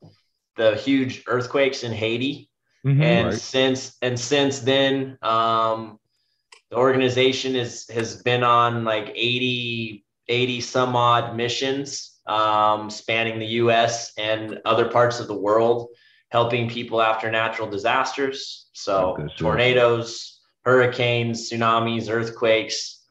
the 0.56 0.76
huge 0.76 1.24
earthquakes 1.26 1.82
in 1.82 1.92
Haiti, 1.92 2.48
Mhm. 2.86 3.02
and 3.02 3.28
Right. 3.30 3.34
since 3.40 3.96
and 4.02 4.18
since 4.18 4.60
then, 4.60 5.18
um, 5.20 5.98
the 6.70 6.76
organization 6.76 7.56
is 7.56 7.88
has 7.90 8.22
been 8.22 8.44
on 8.44 8.84
like 8.84 9.10
80 9.14 10.04
80 10.28 10.60
some 10.60 10.94
odd 10.96 11.36
missions, 11.36 12.20
um, 12.26 12.88
spanning 12.88 13.38
the 13.38 13.46
U.S. 13.62 14.12
and 14.16 14.60
other 14.64 14.88
parts 14.88 15.20
of 15.20 15.26
the 15.26 15.34
world, 15.36 15.88
helping 16.30 16.70
people 16.70 17.02
after 17.02 17.30
natural 17.30 17.68
disasters. 17.68 18.68
So 18.72 19.14
Good 19.16 19.30
shit. 19.30 19.38
tornadoes, 19.38 20.40
hurricanes, 20.64 21.50
tsunamis, 21.50 22.08
earthquakes, 22.08 23.04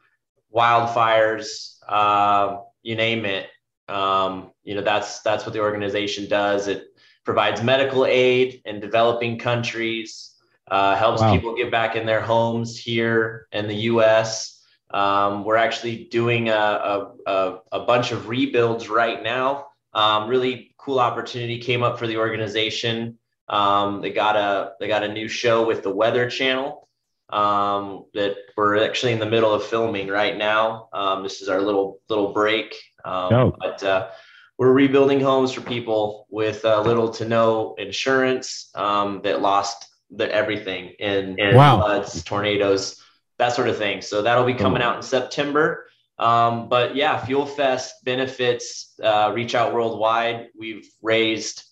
wildfires, 0.55 1.77
uh, 1.87 2.57
you 2.81 2.95
name 2.95 3.25
it. 3.25 3.47
Um, 3.93 4.51
you 4.63 4.75
know, 4.75 4.81
that's 4.81 5.19
that's 5.21 5.45
what 5.45 5.53
the 5.53 5.62
organization 5.62 6.27
does. 6.27 6.67
It 6.67 6.88
provides 7.23 7.62
medical 7.62 8.05
aid 8.05 8.62
in 8.65 8.79
developing 8.79 9.38
countries, 9.38 10.31
uh, 10.69 10.95
helps 10.95 11.21
Wow. 11.21 11.33
people 11.33 11.55
get 11.55 11.71
back 11.71 11.95
in 11.95 12.05
their 12.05 12.21
homes 12.21 12.77
here 12.77 13.47
in 13.51 13.67
the 13.67 13.75
U.S. 13.91 14.62
Um, 14.89 15.43
we're 15.43 15.57
actually 15.57 16.05
doing 16.05 16.50
a, 16.50 17.07
a, 17.25 17.59
a, 17.71 17.79
bunch 17.81 18.12
of 18.12 18.27
rebuilds 18.29 18.89
right 18.89 19.21
now. 19.23 19.67
Um, 19.93 20.27
really 20.27 20.75
cool 20.77 21.00
opportunity 21.00 21.59
came 21.59 21.81
up 21.83 21.97
for 21.97 22.05
the 22.07 22.17
organization. 22.17 23.17
Um, 23.50 24.01
they 24.01 24.12
got 24.12 24.35
a 24.35 24.73
they 24.79 24.88
got 24.88 25.03
a 25.03 25.12
new 25.12 25.27
show 25.27 25.65
with 25.65 25.83
the 25.83 25.89
Weather 25.89 26.29
Channel 26.29 26.88
um, 27.29 28.05
that 28.13 28.35
we're 28.55 28.83
actually 28.83 29.13
in 29.13 29.19
the 29.19 29.25
middle 29.25 29.53
of 29.53 29.63
filming 29.63 30.07
right 30.07 30.38
now. 30.38 30.89
Um, 30.93 31.23
this 31.23 31.41
is 31.41 31.50
our 31.50 31.62
little 31.62 32.00
little 32.09 32.31
break, 32.31 32.75
um, 33.05 33.29
Dope. 33.29 33.55
but 33.60 33.83
uh, 33.83 34.10
we're 34.57 34.72
rebuilding 34.72 35.19
homes 35.19 35.51
for 35.51 35.62
people 35.62 36.27
with 36.29 36.63
uh, 36.65 36.81
little 36.81 37.10
to 37.10 37.25
no 37.25 37.75
insurance 37.77 38.69
um, 38.75 39.22
that 39.24 39.41
lost 39.41 39.88
the, 40.12 40.31
everything 40.33 40.93
in, 41.00 41.38
in 41.39 41.55
Wow. 41.55 41.77
floods, 41.77 42.24
tornadoes, 42.24 43.01
that 43.39 43.53
sort 43.53 43.67
of 43.67 43.77
thing. 43.77 44.01
So 44.01 44.22
that'll 44.22 44.45
be 44.45 44.53
coming 44.53 44.81
out 44.81 44.95
in 44.95 45.01
September. 45.01 45.88
Um, 46.19 46.69
but 46.69 46.95
yeah, 46.95 47.24
Fuel 47.25 47.45
Fest 47.48 47.95
benefits 48.05 48.93
uh, 49.03 49.31
Reach 49.33 49.55
Out 49.55 49.74
Worldwide. 49.74 50.50
We've 50.57 50.88
raised 51.01 51.63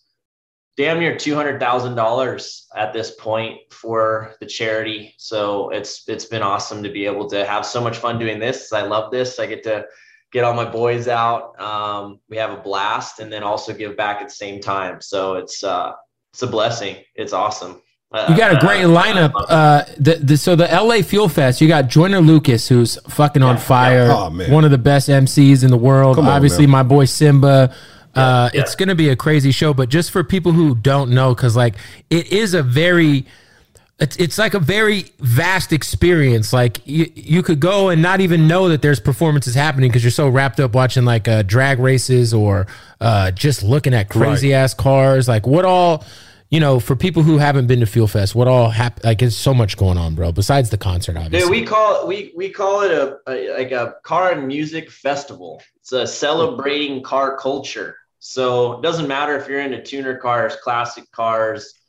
damn 0.77 0.99
near 0.99 1.15
two 1.15 1.35
hundred 1.35 1.59
thousand 1.59 1.95
dollars 1.95 2.65
at 2.75 2.91
this 2.91 3.11
point 3.11 3.59
for 3.71 4.33
the 4.39 4.47
charity. 4.47 5.13
So 5.17 5.69
it's 5.69 6.07
it's 6.09 6.25
been 6.25 6.41
awesome 6.41 6.81
to 6.81 6.89
be 6.89 7.05
able 7.05 7.29
to 7.29 7.45
have 7.45 7.65
so 7.65 7.79
much 7.81 7.97
fun 7.99 8.17
doing 8.17 8.39
this. 8.39 8.73
I 8.73 8.81
love 8.81 9.11
this. 9.11 9.37
I 9.37 9.45
get 9.45 9.61
to 9.63 9.85
get 10.31 10.43
all 10.43 10.53
my 10.53 10.69
boys 10.69 11.07
out. 11.07 11.59
Um, 11.59 12.19
we 12.29 12.37
have 12.37 12.51
a 12.51 12.61
blast, 12.61 13.19
and 13.19 13.31
then 13.31 13.43
also 13.43 13.73
give 13.73 13.95
back 13.97 14.21
at 14.21 14.29
the 14.29 14.33
same 14.33 14.61
time. 14.61 15.01
So 15.01 15.35
it's 15.35 15.63
uh, 15.63 15.93
it's 16.33 16.41
a 16.41 16.47
blessing. 16.47 16.97
It's 17.15 17.33
awesome. 17.33 17.81
You 18.13 18.35
got 18.35 18.53
a 18.53 18.59
great 18.59 18.83
lineup. 18.83 19.31
Uh, 19.47 19.85
the, 19.97 20.15
the 20.15 20.35
so 20.35 20.53
the 20.53 20.65
LA 20.65 21.01
Fuel 21.01 21.29
Fest. 21.29 21.61
You 21.61 21.69
got 21.69 21.87
Joyner 21.87 22.19
Lucas, 22.19 22.67
who's 22.67 22.97
fucking 23.07 23.41
on 23.41 23.57
fire. 23.57 24.09
Oh, 24.11 24.29
man. 24.29 24.51
One 24.51 24.65
of 24.65 24.71
the 24.71 24.77
best 24.77 25.07
MCs 25.07 25.63
in 25.63 25.71
the 25.71 25.77
world. 25.77 26.17
Come 26.17 26.27
on, 26.27 26.33
Obviously, 26.33 26.65
man. 26.65 26.71
my 26.71 26.83
boy 26.83 27.05
Simba. 27.05 27.73
Uh, 28.13 28.49
yeah. 28.53 28.59
It's 28.59 28.75
gonna 28.75 28.95
be 28.95 29.07
a 29.07 29.15
crazy 29.15 29.51
show. 29.51 29.73
But 29.73 29.87
just 29.87 30.11
for 30.11 30.25
people 30.25 30.51
who 30.51 30.75
don't 30.75 31.11
know, 31.11 31.33
because 31.33 31.55
like 31.55 31.75
it 32.09 32.33
is 32.33 32.53
a 32.53 32.61
very 32.61 33.25
it's, 34.01 34.17
it's 34.17 34.37
like 34.39 34.55
a 34.55 34.59
very 34.59 35.05
vast 35.19 35.71
experience. 35.71 36.51
Like 36.51 36.85
you, 36.87 37.09
you 37.13 37.43
could 37.43 37.59
go 37.59 37.89
and 37.89 38.01
not 38.01 38.19
even 38.19 38.47
know 38.47 38.67
that 38.69 38.81
there's 38.81 38.99
performances 38.99 39.53
happening 39.53 39.89
because 39.89 40.03
you're 40.03 40.11
so 40.11 40.27
wrapped 40.27 40.59
up 40.59 40.73
watching 40.73 41.05
like 41.05 41.27
uh, 41.27 41.43
drag 41.43 41.79
races 41.79 42.33
or 42.33 42.65
uh, 42.99 43.29
just 43.31 43.61
looking 43.61 43.93
at 43.93 44.09
crazy 44.09 44.53
ass 44.53 44.73
cars. 44.73 45.27
Like 45.27 45.45
what 45.45 45.65
all, 45.65 46.03
you 46.49 46.59
know, 46.59 46.79
for 46.79 46.95
people 46.95 47.21
who 47.21 47.37
haven't 47.37 47.67
been 47.67 47.79
to 47.79 47.85
Fuel 47.85 48.07
Fest, 48.07 48.33
what 48.33 48.47
all 48.47 48.71
hap- 48.71 49.03
like 49.03 49.19
there's 49.19 49.37
so 49.37 49.53
much 49.53 49.77
going 49.77 49.99
on, 49.99 50.15
bro. 50.15 50.31
Besides 50.31 50.71
the 50.71 50.77
concert, 50.77 51.13
Dude, 51.13 51.23
obviously. 51.23 51.61
we 51.61 51.65
call 51.65 52.01
it 52.01 52.07
we 52.07 52.33
we 52.35 52.49
call 52.49 52.81
it 52.81 52.91
a, 52.91 53.19
a 53.27 53.53
like 53.53 53.71
a 53.71 53.95
car 54.03 54.31
and 54.31 54.47
music 54.47 54.89
festival. 54.89 55.61
It's 55.75 55.91
a 55.91 56.07
celebrating 56.07 57.03
car 57.03 57.37
culture. 57.37 57.97
So 58.17 58.73
it 58.73 58.81
doesn't 58.81 59.07
matter 59.07 59.35
if 59.37 59.47
you're 59.47 59.61
into 59.61 59.81
tuner 59.81 60.17
cars, 60.17 60.55
classic 60.57 61.09
cars, 61.11 61.80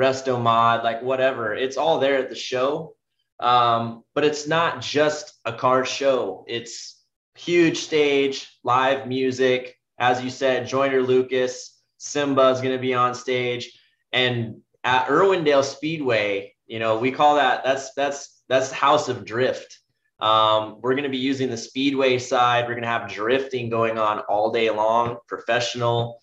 resto 0.00 0.40
mod, 0.40 0.82
like 0.82 1.02
whatever. 1.02 1.54
It's 1.54 1.76
all 1.76 1.98
there 1.98 2.18
at 2.18 2.30
the 2.30 2.34
show. 2.34 2.94
Um, 3.38 4.04
but 4.14 4.24
it's 4.24 4.46
not 4.46 4.82
just 4.82 5.32
a 5.44 5.52
car 5.52 5.84
show. 5.84 6.44
It's 6.48 7.02
huge 7.36 7.78
stage, 7.78 8.48
live 8.64 9.06
music. 9.06 9.76
As 9.98 10.22
you 10.22 10.30
said, 10.30 10.66
Joyner 10.66 11.02
Lucas, 11.02 11.78
Simba 11.98 12.48
is 12.50 12.60
going 12.60 12.74
to 12.74 12.80
be 12.80 12.94
on 12.94 13.14
stage, 13.14 13.78
and 14.12 14.62
at 14.82 15.08
Irwindale 15.08 15.64
Speedway, 15.64 16.54
you 16.66 16.78
know, 16.78 16.98
we 16.98 17.12
call 17.12 17.36
that 17.36 17.64
that's 17.64 17.92
that's 17.94 18.42
that's 18.48 18.70
House 18.70 19.08
of 19.08 19.24
Drift. 19.24 19.78
Um, 20.20 20.80
we're 20.80 20.94
going 20.94 21.04
to 21.04 21.10
be 21.10 21.18
using 21.18 21.50
the 21.50 21.56
speedway 21.56 22.18
side. 22.18 22.64
We're 22.64 22.74
going 22.74 22.82
to 22.82 22.88
have 22.88 23.10
drifting 23.10 23.70
going 23.70 23.98
on 23.98 24.20
all 24.20 24.50
day 24.50 24.70
long, 24.70 25.18
professional 25.26 26.20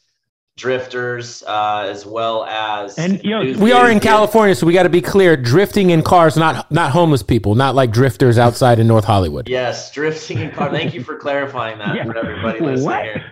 drifters, 0.57 1.43
uh, 1.47 1.87
as 1.89 2.05
well 2.05 2.43
as 2.45 2.97
And, 2.97 3.23
yo, 3.23 3.53
we 3.57 3.71
are 3.71 3.89
in. 3.89 3.99
California, 4.01 4.53
so 4.55 4.65
we 4.67 4.73
got 4.73 4.83
to 4.83 4.89
be 4.89 5.01
clear. 5.01 5.37
Drifting 5.37 5.91
in 5.91 6.01
cars, 6.01 6.35
not 6.35 6.69
not 6.71 6.91
homeless 6.91 7.23
people, 7.23 7.55
not 7.55 7.75
like 7.75 7.91
drifters 7.91 8.37
outside 8.37 8.79
in 8.79 8.87
North 8.87 9.05
Hollywood. 9.05 9.47
Yes, 9.47 9.91
drifting 9.91 10.39
in 10.39 10.51
cars 10.51 10.71
Thank 10.71 10.93
you 10.93 11.03
for 11.03 11.15
clarifying 11.17 11.77
that 11.79 11.95
Yeah. 11.95 12.05
for 12.05 12.17
everybody 12.17 12.59
listening 12.59 12.85
What? 12.85 13.03
here. 13.03 13.23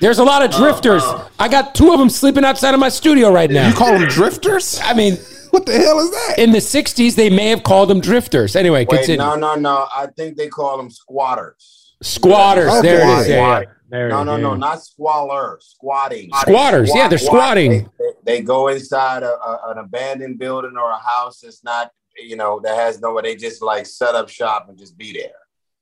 There's 0.00 0.18
a 0.18 0.24
lot 0.24 0.44
of 0.44 0.50
drifters. 0.50 1.02
oh. 1.04 1.30
I 1.38 1.48
got 1.48 1.74
two 1.74 1.92
of 1.92 1.98
them 1.98 2.10
sleeping 2.10 2.44
outside 2.44 2.74
of 2.74 2.80
my 2.80 2.88
studio 2.88 3.32
right 3.32 3.50
now. 3.50 3.68
You 3.68 3.74
call 3.74 3.96
them 3.98 4.08
drifters? 4.08 4.80
I 4.82 4.92
mean, 4.92 5.16
What 5.50 5.66
the 5.66 5.72
hell 5.72 5.98
is 6.00 6.10
that? 6.10 6.34
in 6.38 6.50
the 6.50 6.58
60s, 6.58 7.14
they 7.14 7.30
may 7.30 7.48
have 7.50 7.62
called 7.62 7.88
them 7.90 8.00
drifters. 8.00 8.56
Anyway, 8.56 8.84
Wait, 8.90 8.96
continue. 8.98 9.18
no, 9.18 9.36
no, 9.36 9.54
no. 9.54 9.86
I 9.94 10.08
think 10.16 10.36
they 10.36 10.48
call 10.48 10.76
them 10.76 10.90
squatters. 10.90 11.94
Squatters. 12.02 12.70
Okay. 12.70 12.82
There 12.82 13.00
it 13.08 13.20
is. 13.20 13.28
Yeah, 13.28 13.60
yeah. 13.60 13.64
There 13.94 14.08
No, 14.08 14.24
no, 14.24 14.34
is. 14.34 14.42
no, 14.42 14.54
not 14.56 14.82
squalor. 14.82 15.58
Squatting. 15.60 16.28
Squatters. 16.40 16.90
Yeah, 16.92 17.06
they're 17.06 17.16
squatting. 17.18 17.70
They, 17.70 17.78
they- 17.78 18.10
they 18.24 18.40
go 18.40 18.68
inside 18.68 19.22
a, 19.22 19.34
a- 19.38 19.60
an 19.70 19.78
abandoned 19.78 20.38
building 20.38 20.76
or 20.76 20.90
a 20.90 20.98
house 20.98 21.40
that's 21.40 21.62
not, 21.62 21.90
you 22.18 22.34
know, 22.36 22.58
that 22.64 22.74
has 22.74 23.00
nowhere. 23.00 23.22
They 23.22 23.36
just 23.36 23.62
like 23.62 23.86
set 23.86 24.14
up 24.16 24.28
shop 24.28 24.66
and 24.68 24.76
just 24.78 24.96
be 24.98 25.12
there. 25.12 25.30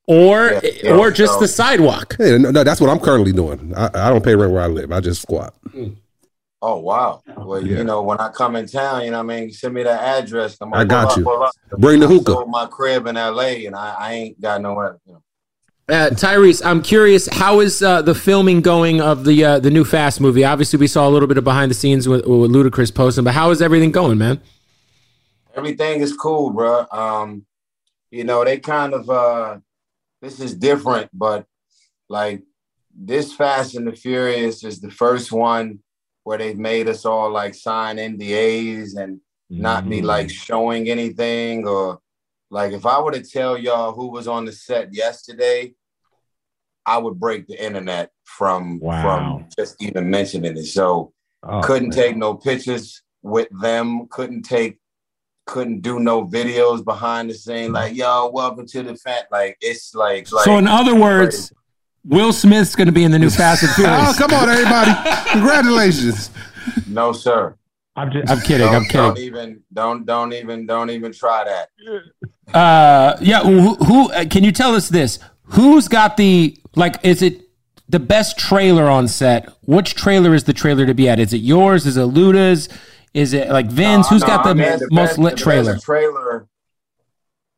Or, 0.09 0.61
Yeah, 0.63 0.71
yeah, 0.83 0.97
or 0.97 1.11
just 1.11 1.35
so- 1.35 1.41
the 1.41 1.49
sidewalk. 1.49 2.17
Hey, 2.19 2.37
no, 2.37 2.51
no, 2.51 2.65
that's 2.65 2.81
what 2.83 2.91
I'm 2.91 2.99
currently 2.99 3.33
doing. 3.33 3.73
I, 3.75 3.87
I 3.95 4.11
don't 4.11 4.23
pay 4.25 4.35
rent 4.35 4.53
where 4.53 4.63
I 4.63 4.67
live. 4.67 4.93
I 4.93 5.01
just 5.01 5.23
squat. 5.23 5.55
Oh 6.61 6.77
wow. 6.81 7.23
Well, 7.39 7.65
Yeah. 7.67 7.79
you 7.79 7.85
know, 7.85 8.03
when 8.03 8.19
I 8.19 8.29
come 8.31 8.57
in 8.57 8.67
town, 8.67 9.05
you 9.05 9.11
know, 9.13 9.23
what 9.25 9.33
I 9.35 9.41
mean, 9.41 9.53
send 9.53 9.73
me 9.75 9.85
that 9.85 10.03
address. 10.23 10.59
I'm 10.61 10.75
I 10.75 10.85
got 10.85 11.05
pull 11.05 11.11
up, 11.13 11.17
you. 11.19 11.25
pull 11.25 11.43
up. 11.45 11.53
Bring 11.79 12.01
the 12.01 12.07
I 12.07 12.11
hookah. 12.11 12.33
sold 12.33 12.51
my 12.51 12.67
crib 12.67 13.07
in 13.07 13.17
L.A. 13.17 13.65
and 13.67 13.75
I, 13.75 13.95
I 13.99 14.13
ain't 14.13 14.41
got 14.41 14.61
nowhere. 14.61 14.99
You 15.07 15.15
know. 15.15 15.23
Uh, 15.89 16.11
Tyrese, 16.11 16.65
I'm 16.65 16.81
curious, 16.81 17.27
how 17.27 17.61
is 17.61 17.83
uh, 17.83 18.03
the 18.03 18.15
filming 18.15 18.61
going 18.61 19.01
of 19.01 19.25
the 19.25 19.45
uh, 19.45 19.59
the 19.59 19.71
new 19.71 19.85
Fast 19.85 20.21
movie? 20.21 20.45
Obviously, 20.45 20.79
we 20.79 20.87
saw 20.87 21.09
a 21.09 21.11
little 21.11 21.29
bit 21.29 21.39
of 21.39 21.45
behind 21.45 21.71
the 21.71 21.75
scenes 21.75 22.09
with, 22.09 22.25
with 22.25 22.51
Ludacris 22.51 22.95
posting, 22.95 23.25
but 23.25 23.35
how 23.35 23.51
is 23.51 23.61
everything 23.61 23.91
going, 23.91 24.17
man? 24.17 24.41
everything 25.55 26.01
is 26.01 26.17
cool, 26.17 26.51
bro. 26.51 26.87
Um, 26.91 27.47
you 28.11 28.25
know, 28.25 28.45
they 28.45 28.59
kind 28.59 28.95
of 28.95 29.09
uh 29.09 29.59
this 30.21 30.41
is 30.41 30.55
different, 30.55 31.11
but 31.13 31.47
like 32.09 32.43
this 32.95 33.33
Fast 33.33 33.75
and 33.75 33.87
the 33.87 33.93
Furious 33.93 34.65
is 34.65 34.81
the 34.81 34.91
first 34.91 35.33
one 35.33 35.81
where 36.25 36.39
they've 36.39 36.59
made 36.59 36.89
us 36.89 37.05
all 37.05 37.31
like 37.31 37.55
sign 37.55 37.97
NDAs 37.97 38.97
and 38.97 39.21
not 39.51 39.89
be 39.89 40.01
like 40.01 40.31
showing 40.31 40.89
anything 40.89 41.67
or 41.67 42.01
like 42.53 42.73
if 42.73 42.85
I 42.87 43.01
were 43.01 43.13
to 43.13 43.23
tell 43.23 43.57
y'all 43.57 43.93
who 43.93 44.11
was 44.11 44.29
on 44.29 44.45
the 44.45 44.53
set 44.53 44.95
yesterday, 44.95 45.75
I 46.85 46.99
would 46.99 47.19
break 47.19 47.47
the 47.47 47.63
internet 47.63 48.11
from 48.25 48.79
Wow. 48.79 49.03
from 49.03 49.47
just 49.57 49.83
even 49.83 50.11
mentioning 50.11 50.57
it. 50.57 50.67
So 50.67 51.13
Oh, 51.45 51.61
couldn't 51.61 51.89
man. 51.89 52.05
take 52.05 52.17
no 52.17 52.35
pictures 52.35 53.03
with 53.23 53.49
them 53.61 54.07
couldn't 54.09 54.43
take 54.43 54.79
couldn't 55.47 55.81
do 55.81 55.99
no 55.99 56.27
videos 56.27 56.85
behind 56.85 57.31
the 57.31 57.35
scene 57.35 57.67
mm-hmm. 57.67 57.75
like 57.75 57.97
yo 57.97 58.31
welcome 58.33 58.67
to 58.67 58.83
the 58.83 58.97
fat 58.97 59.27
like 59.33 59.57
it's 59.61 59.95
like, 59.95 60.31
like 60.31 60.45
so, 60.45 60.59
in 60.59 60.67
other 60.69 60.95
words, 60.95 61.53
Will 62.05 62.33
Smith's 62.33 62.75
going 62.75 62.87
to 62.87 62.93
be 62.93 63.05
in 63.05 63.13
the 63.13 63.19
new 63.19 63.31
Fast 63.31 63.63
and 63.63 63.73
Furious. 63.77 64.09
Oh, 64.09 64.15
come 64.19 64.33
on, 64.35 64.49
everybody. 64.49 64.91
Congratulations. 65.31 66.31
no 66.89 67.13
sir 67.13 67.57
I'm 67.95 68.11
just, 68.11 68.31
I'm 68.31 68.41
kidding. 68.41 68.67
don't, 68.67 68.75
I'm 68.77 68.83
kidding. 68.85 69.01
don't 69.01 69.15
kidding. 69.17 69.27
even 69.29 69.63
don't 69.73 70.07
don't 70.07 70.33
even 70.33 70.67
don't 70.67 70.91
even 70.91 71.13
try 71.13 71.45
that 71.45 71.69
Uh, 72.55 73.17
yeah. 73.21 73.41
Who, 73.43 73.75
who 73.77 74.11
uh, 74.13 74.25
can 74.25 74.45
you 74.45 74.53
tell 74.53 74.75
us 74.75 74.89
this? 74.89 75.19
Who's 75.45 75.89
got 75.89 76.17
the 76.17 76.57
like? 76.75 76.97
Is 77.05 77.23
it 77.23 77.43
the 77.89 78.01
best 78.01 78.39
trailer 78.39 78.89
on 78.89 79.07
set. 79.07 79.49
Which 79.63 79.95
trailer 79.95 80.35
is 80.35 80.45
the 80.45 80.53
trailer 80.55 80.87
to 80.87 80.95
be 80.95 81.09
at? 81.11 81.19
Is 81.21 81.33
it 81.35 81.39
yours? 81.43 81.87
Is 81.87 81.97
it 81.99 82.09
Luda's? 82.09 82.69
Is 83.13 83.35
it 83.35 83.51
like 83.51 83.67
Vin's? 83.67 84.09
Who's 84.09 84.23
No, 84.23 84.29
got 84.29 84.45
the 84.45 84.51
I 84.51 84.55
mean, 84.55 84.79
the 84.79 84.89
most 84.91 85.09
best- 85.11 85.19
lit 85.19 85.37
the 85.37 85.43
trailer? 85.43 85.73
best 85.75 85.85
trailer. 85.85 86.47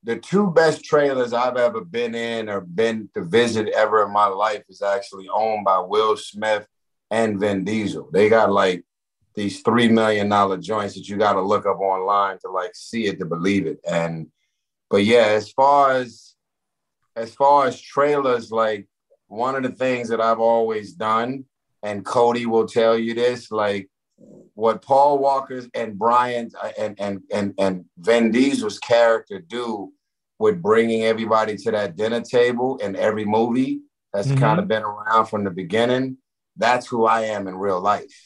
The 0.02 0.16
two 0.16 0.50
best 0.50 0.84
trailers 0.84 1.32
I've 1.32 1.56
ever 1.56 1.80
been 1.82 2.14
in 2.14 2.48
or 2.50 2.60
been 2.60 3.08
to 3.14 3.22
visit 3.24 3.68
ever 3.68 4.04
in 4.04 4.12
my 4.12 4.26
life 4.26 4.64
is 4.68 4.82
actually 4.82 5.28
owned 5.32 5.64
by 5.64 5.78
Will 5.78 6.16
Smith 6.16 6.66
and 7.10 7.38
Vin 7.40 7.64
Diesel. 7.64 8.10
They 8.12 8.28
got 8.28 8.50
like 8.52 8.84
these 9.34 9.60
three 9.62 9.88
million 9.88 10.28
dollar 10.28 10.56
joints 10.58 10.94
that 10.94 11.08
you 11.08 11.16
got 11.16 11.34
to 11.34 11.42
look 11.42 11.66
up 11.66 11.78
online 11.80 12.38
to 12.40 12.48
like 12.50 12.70
see 12.74 13.06
it 13.06 13.18
to 13.18 13.24
believe 13.26 13.66
it. 13.66 13.78
And 13.88 14.28
but 14.90 15.04
yeah, 15.04 15.26
as 15.26 15.50
far 15.50 15.92
as 15.92 16.34
as 17.16 17.34
far 17.34 17.66
as 17.66 17.80
trailers, 17.80 18.50
like 18.50 18.88
one 19.28 19.54
of 19.56 19.62
the 19.62 19.70
things 19.76 20.08
that 20.08 20.20
I've 20.20 20.40
always 20.40 20.92
done, 20.92 21.44
and 21.82 22.04
Cody 22.04 22.46
will 22.46 22.66
tell 22.66 22.96
you 22.98 23.14
this, 23.14 23.50
like 23.50 23.88
what 24.54 24.82
Paul 24.82 25.18
Walker's 25.18 25.68
and 25.74 25.98
Brian's 25.98 26.54
uh, 26.54 26.72
and 26.78 26.98
and 27.00 27.22
and 27.32 27.54
and 27.58 27.84
Vin 27.98 28.30
Diesel's 28.30 28.78
character 28.78 29.40
do 29.40 29.92
with 30.38 30.62
bringing 30.62 31.02
everybody 31.04 31.56
to 31.56 31.70
that 31.72 31.96
dinner 31.96 32.20
table 32.20 32.76
in 32.78 32.96
every 32.96 33.24
movie 33.24 33.80
that's 34.12 34.28
Mhm. 34.28 34.38
kind 34.38 34.58
of 34.60 34.68
been 34.68 34.82
around 34.82 35.26
from 35.26 35.44
the 35.44 35.50
beginning. 35.50 36.18
That's 36.56 36.86
who 36.86 37.04
I 37.04 37.22
am 37.22 37.48
in 37.48 37.56
real 37.56 37.80
life. 37.80 38.24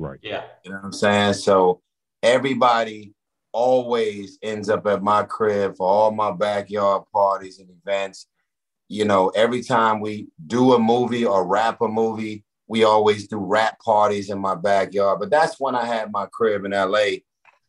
Right. 0.00 0.18
Yeah. 0.22 0.44
You 0.64 0.70
know 0.70 0.78
what 0.78 0.86
I'm 0.86 0.92
saying? 0.92 1.34
So 1.34 1.82
everybody 2.22 3.12
always 3.52 4.38
ends 4.42 4.70
up 4.70 4.86
at 4.86 5.02
my 5.02 5.24
crib 5.24 5.76
for 5.76 5.86
all 5.86 6.10
my 6.10 6.32
backyard 6.32 7.02
parties 7.12 7.58
and 7.58 7.68
events. 7.70 8.26
You 8.88 9.04
know, 9.04 9.28
every 9.28 9.62
time 9.62 10.00
we 10.00 10.28
do 10.46 10.72
a 10.72 10.78
movie 10.78 11.26
or 11.26 11.46
rap 11.46 11.82
a 11.82 11.88
movie, 11.88 12.44
we 12.66 12.84
always 12.84 13.28
do 13.28 13.36
rap 13.36 13.78
parties 13.80 14.30
in 14.30 14.38
my 14.38 14.54
backyard. 14.54 15.20
But 15.20 15.30
that's 15.30 15.60
when 15.60 15.74
I 15.74 15.84
had 15.84 16.10
my 16.10 16.26
crib 16.32 16.64
in 16.64 16.70
LA 16.70 17.18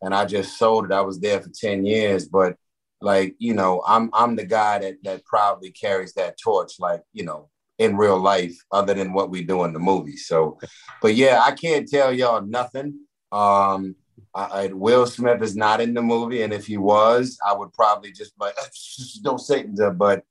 and 0.00 0.14
I 0.14 0.24
just 0.24 0.56
sold 0.58 0.86
it. 0.86 0.92
I 0.92 1.02
was 1.02 1.20
there 1.20 1.40
for 1.40 1.50
10 1.50 1.84
years. 1.84 2.26
But 2.26 2.56
like, 3.02 3.34
you 3.38 3.52
know, 3.52 3.82
I'm 3.86 4.08
I'm 4.14 4.36
the 4.36 4.46
guy 4.46 4.78
that 4.78 4.94
that 5.02 5.26
proudly 5.26 5.70
carries 5.70 6.14
that 6.14 6.38
torch, 6.42 6.80
like, 6.80 7.02
you 7.12 7.24
know, 7.24 7.50
in 7.82 7.96
real 7.96 8.18
life, 8.18 8.56
other 8.70 8.94
than 8.94 9.12
what 9.12 9.30
we 9.30 9.42
do 9.42 9.64
in 9.64 9.72
the 9.72 9.78
movie. 9.78 10.16
So 10.16 10.58
but 11.02 11.14
yeah, 11.14 11.42
I 11.44 11.52
can't 11.52 11.88
tell 11.88 12.12
y'all 12.12 12.42
nothing. 12.42 13.00
Um, 13.32 13.96
I, 14.34 14.44
I, 14.44 14.66
Will 14.68 15.06
Smith 15.06 15.42
is 15.42 15.56
not 15.56 15.80
in 15.80 15.94
the 15.94 16.02
movie, 16.02 16.42
and 16.42 16.52
if 16.52 16.66
he 16.66 16.78
was, 16.78 17.38
I 17.46 17.52
would 17.52 17.72
probably 17.72 18.12
just 18.12 18.32
like, 18.38 18.54
don't 19.22 19.40
say 19.40 19.60
it. 19.60 19.98
But 19.98 20.24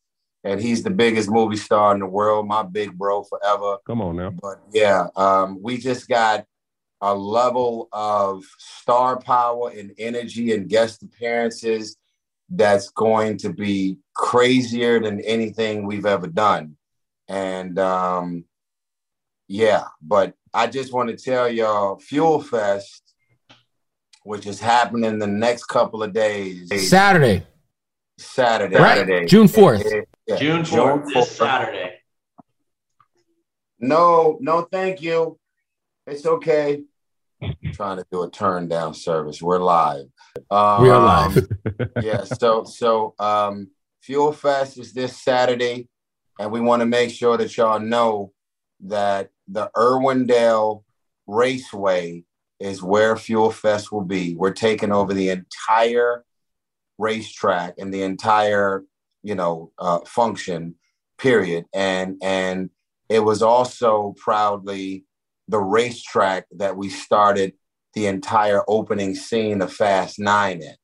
and 0.44 0.60
he's 0.60 0.82
the 0.82 0.90
biggest 0.90 1.30
movie 1.30 1.58
star 1.58 1.94
in 1.94 2.00
the 2.00 2.08
world, 2.08 2.48
my 2.48 2.64
big 2.64 2.98
bro 2.98 3.24
forever. 3.24 3.78
Come 3.86 4.02
on 4.02 4.16
now. 4.16 4.32
But 4.32 4.62
yeah, 4.72 5.08
um, 5.16 5.60
we 5.62 5.78
just 5.78 6.08
got 6.08 6.46
a 7.02 7.14
level 7.14 7.90
of 7.92 8.44
star 8.58 9.20
power 9.20 9.72
and 9.76 9.92
energy 9.98 10.54
and 10.54 10.70
guest 10.70 11.04
appearances 11.04 11.98
that's 12.50 12.90
going 12.90 13.38
to 13.38 13.52
be 13.52 13.98
crazier 14.14 15.00
than 15.00 15.20
anything 15.22 15.86
we've 15.86 16.06
ever 16.06 16.28
done. 16.28 16.76
And 17.32 17.80
um, 17.80 18.44
yeah, 19.48 19.86
but 20.02 20.34
I 20.54 20.68
just 20.68 20.92
want 20.92 21.10
to 21.10 21.16
tell 21.16 21.50
y'all 21.50 21.98
Fuel 21.98 22.42
Fest, 22.42 23.14
which 24.24 24.46
is 24.46 24.60
happening 24.60 25.18
the 25.18 25.28
next 25.28 25.64
couple 25.66 26.04
of 26.04 26.12
days. 26.12 26.90
Saturday, 26.90 27.46
Saturday. 28.18 28.76
right? 28.76 28.98
Saturday. 28.98 29.26
June 29.28 29.48
fourth. 29.48 29.82
Yeah, 30.28 30.36
June 30.36 30.64
4th, 30.64 31.06
this 31.06 31.16
4th. 31.16 31.38
Saturday. 31.38 31.94
No, 33.80 34.38
no, 34.42 34.64
thank 34.70 35.02
you. 35.02 35.40
It's 36.06 36.26
okay. 36.26 36.84
trying 37.72 37.98
to 37.98 38.06
do 38.12 38.24
a 38.24 38.30
turn 38.30 38.68
down 38.68 38.94
service. 38.94 39.42
We're 39.42 39.60
live. 39.60 40.06
Um, 40.50 40.84
We 40.84 40.90
are 40.90 41.00
live. 41.00 41.48
yeah. 42.02 42.26
So, 42.26 42.66
so 42.66 43.16
um, 43.20 43.72
Fuel 44.02 44.34
Fest 44.34 44.78
is 44.78 44.94
this 44.94 45.18
Saturday, 45.18 45.88
and 46.40 46.52
we 46.52 46.60
want 46.62 46.82
to 46.82 46.86
make 46.86 47.12
sure 47.12 47.38
that 47.38 47.56
y'all 47.58 47.80
know 47.80 48.34
that 48.82 49.30
the 49.48 49.70
Irwindale 49.76 50.84
Raceway 51.28 52.24
is 52.60 52.82
where 52.84 53.16
Fuel 53.16 53.52
Fest 53.52 53.92
will 53.92 54.04
be. 54.04 54.36
We're 54.36 54.52
taking 54.54 54.92
over 54.92 55.14
the 55.14 55.30
entire 55.30 56.24
racetrack 56.98 57.76
and 57.78 57.94
the 57.94 58.04
entire, 58.04 58.84
you 59.24 59.36
know, 59.36 59.72
uh, 59.80 60.00
function. 60.06 60.76
Period. 61.18 61.66
And 61.74 62.18
and 62.24 62.72
it 63.08 63.20
was 63.20 63.42
also 63.44 64.16
proudly 64.18 65.06
the 65.48 65.60
racetrack 65.60 66.46
that 66.58 66.76
we 66.76 66.90
started 66.90 67.54
the 67.94 68.08
entire 68.08 68.64
opening 68.68 69.14
scene 69.14 69.62
of 69.62 69.72
Fast 69.72 70.18
Nine 70.18 70.62
in. 70.64 70.76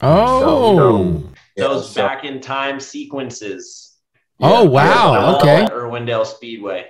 Oh, 0.00 1.22
Yeah, 1.56 1.68
Those 1.68 1.90
so- 1.92 2.06
back 2.06 2.24
in 2.24 2.40
time 2.40 2.80
sequences. 2.80 3.85
Oh 4.40 4.64
wow. 4.64 5.14
All 5.14 5.36
Okay. 5.36 5.62
at 5.64 5.72
Irwindale 5.72 6.26
Speedway. 6.26 6.86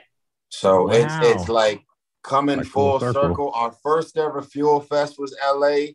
So 0.49 0.89
Wow. 0.89 0.95
it's 0.95 1.15
it's 1.23 1.49
like 1.49 1.83
coming 2.23 2.59
Like 2.59 2.67
full 2.67 2.99
full 2.99 3.13
circle. 3.13 3.29
circle. 3.29 3.53
Our 3.55 3.73
first 3.83 4.17
ever 4.17 4.43
Fuel 4.43 4.81
Fest 4.81 5.19
was 5.19 5.37
LA, 5.43 5.93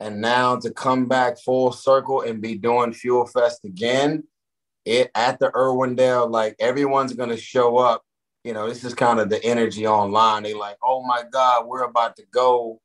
and 0.00 0.20
now 0.20 0.56
to 0.56 0.70
come 0.70 1.06
back 1.06 1.38
full 1.38 1.72
circle 1.72 2.22
and 2.22 2.40
be 2.40 2.56
doing 2.56 2.92
Fuel 2.92 3.26
Fest 3.26 3.64
again, 3.64 4.24
it 4.84 5.10
at 5.14 5.38
the 5.38 5.50
Irwindale, 5.50 6.30
like 6.30 6.56
everyone's 6.58 7.12
gonna 7.14 7.36
show 7.36 7.78
up. 7.78 8.02
You 8.44 8.52
know, 8.52 8.68
this 8.68 8.84
is 8.84 8.94
kind 8.94 9.20
of 9.20 9.30
the 9.30 9.42
energy 9.42 9.86
online. 9.86 10.42
They 10.42 10.52
like, 10.54 10.76
oh 10.82 11.02
my 11.02 11.22
God, 11.32 11.66
we're 11.66 11.84
about 11.84 12.16
to 12.16 12.24
go 12.30 12.80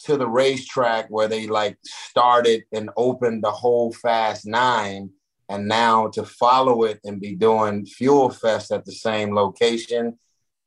to 0.00 0.16
the 0.16 0.26
racetrack 0.28 1.06
where 1.08 1.28
they 1.28 1.46
like 1.46 1.78
started 1.84 2.64
and 2.72 2.90
opened 2.96 3.42
the 3.42 3.50
whole 3.50 3.92
Fast 3.92 4.46
Nine, 4.46 5.10
and 5.50 5.66
now 5.66 6.06
to 6.06 6.24
follow 6.24 6.84
it 6.84 7.00
and 7.04 7.20
be 7.20 7.34
doing 7.34 7.84
Fuel 7.84 8.30
Fest 8.30 8.70
at 8.70 8.84
the 8.84 8.92
same 8.92 9.34
location. 9.34 10.16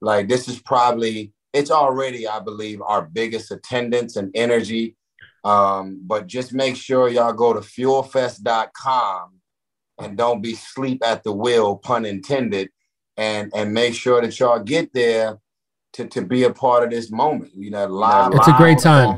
Like 0.02 0.28
this 0.28 0.50
is 0.50 0.62
probably 0.62 1.32
it's 1.54 1.72
already, 1.72 2.28
I 2.28 2.40
believe, 2.40 2.82
our 2.82 3.04
biggest 3.04 3.50
attendance 3.52 4.18
and 4.18 4.30
energy. 4.36 4.98
Um, 5.46 6.02
but 6.06 6.28
just 6.28 6.54
make 6.54 6.76
sure 6.76 7.08
y'all 7.08 7.34
go 7.34 7.54
to 7.54 7.60
fuelfest.com 7.62 9.40
and 10.00 10.18
don't 10.18 10.42
be 10.42 10.54
sleep 10.54 11.02
at 11.06 11.24
the 11.24 11.32
wheel, 11.32 11.78
pun 11.78 12.06
intended, 12.06 12.70
and 13.16 13.52
and 13.56 13.74
make 13.74 13.94
sure 13.94 14.22
that 14.22 14.38
y'all 14.38 14.60
get 14.60 14.94
there 14.94 15.40
to, 15.94 16.08
to 16.08 16.22
be 16.24 16.44
a 16.44 16.54
part 16.54 16.84
of 16.84 16.90
this 16.90 17.10
moment. 17.10 17.52
You 17.56 17.72
know, 17.72 17.88
live. 17.88 18.34
It's 18.34 18.48
a 18.48 18.58
great 18.58 18.80
time. 18.80 19.18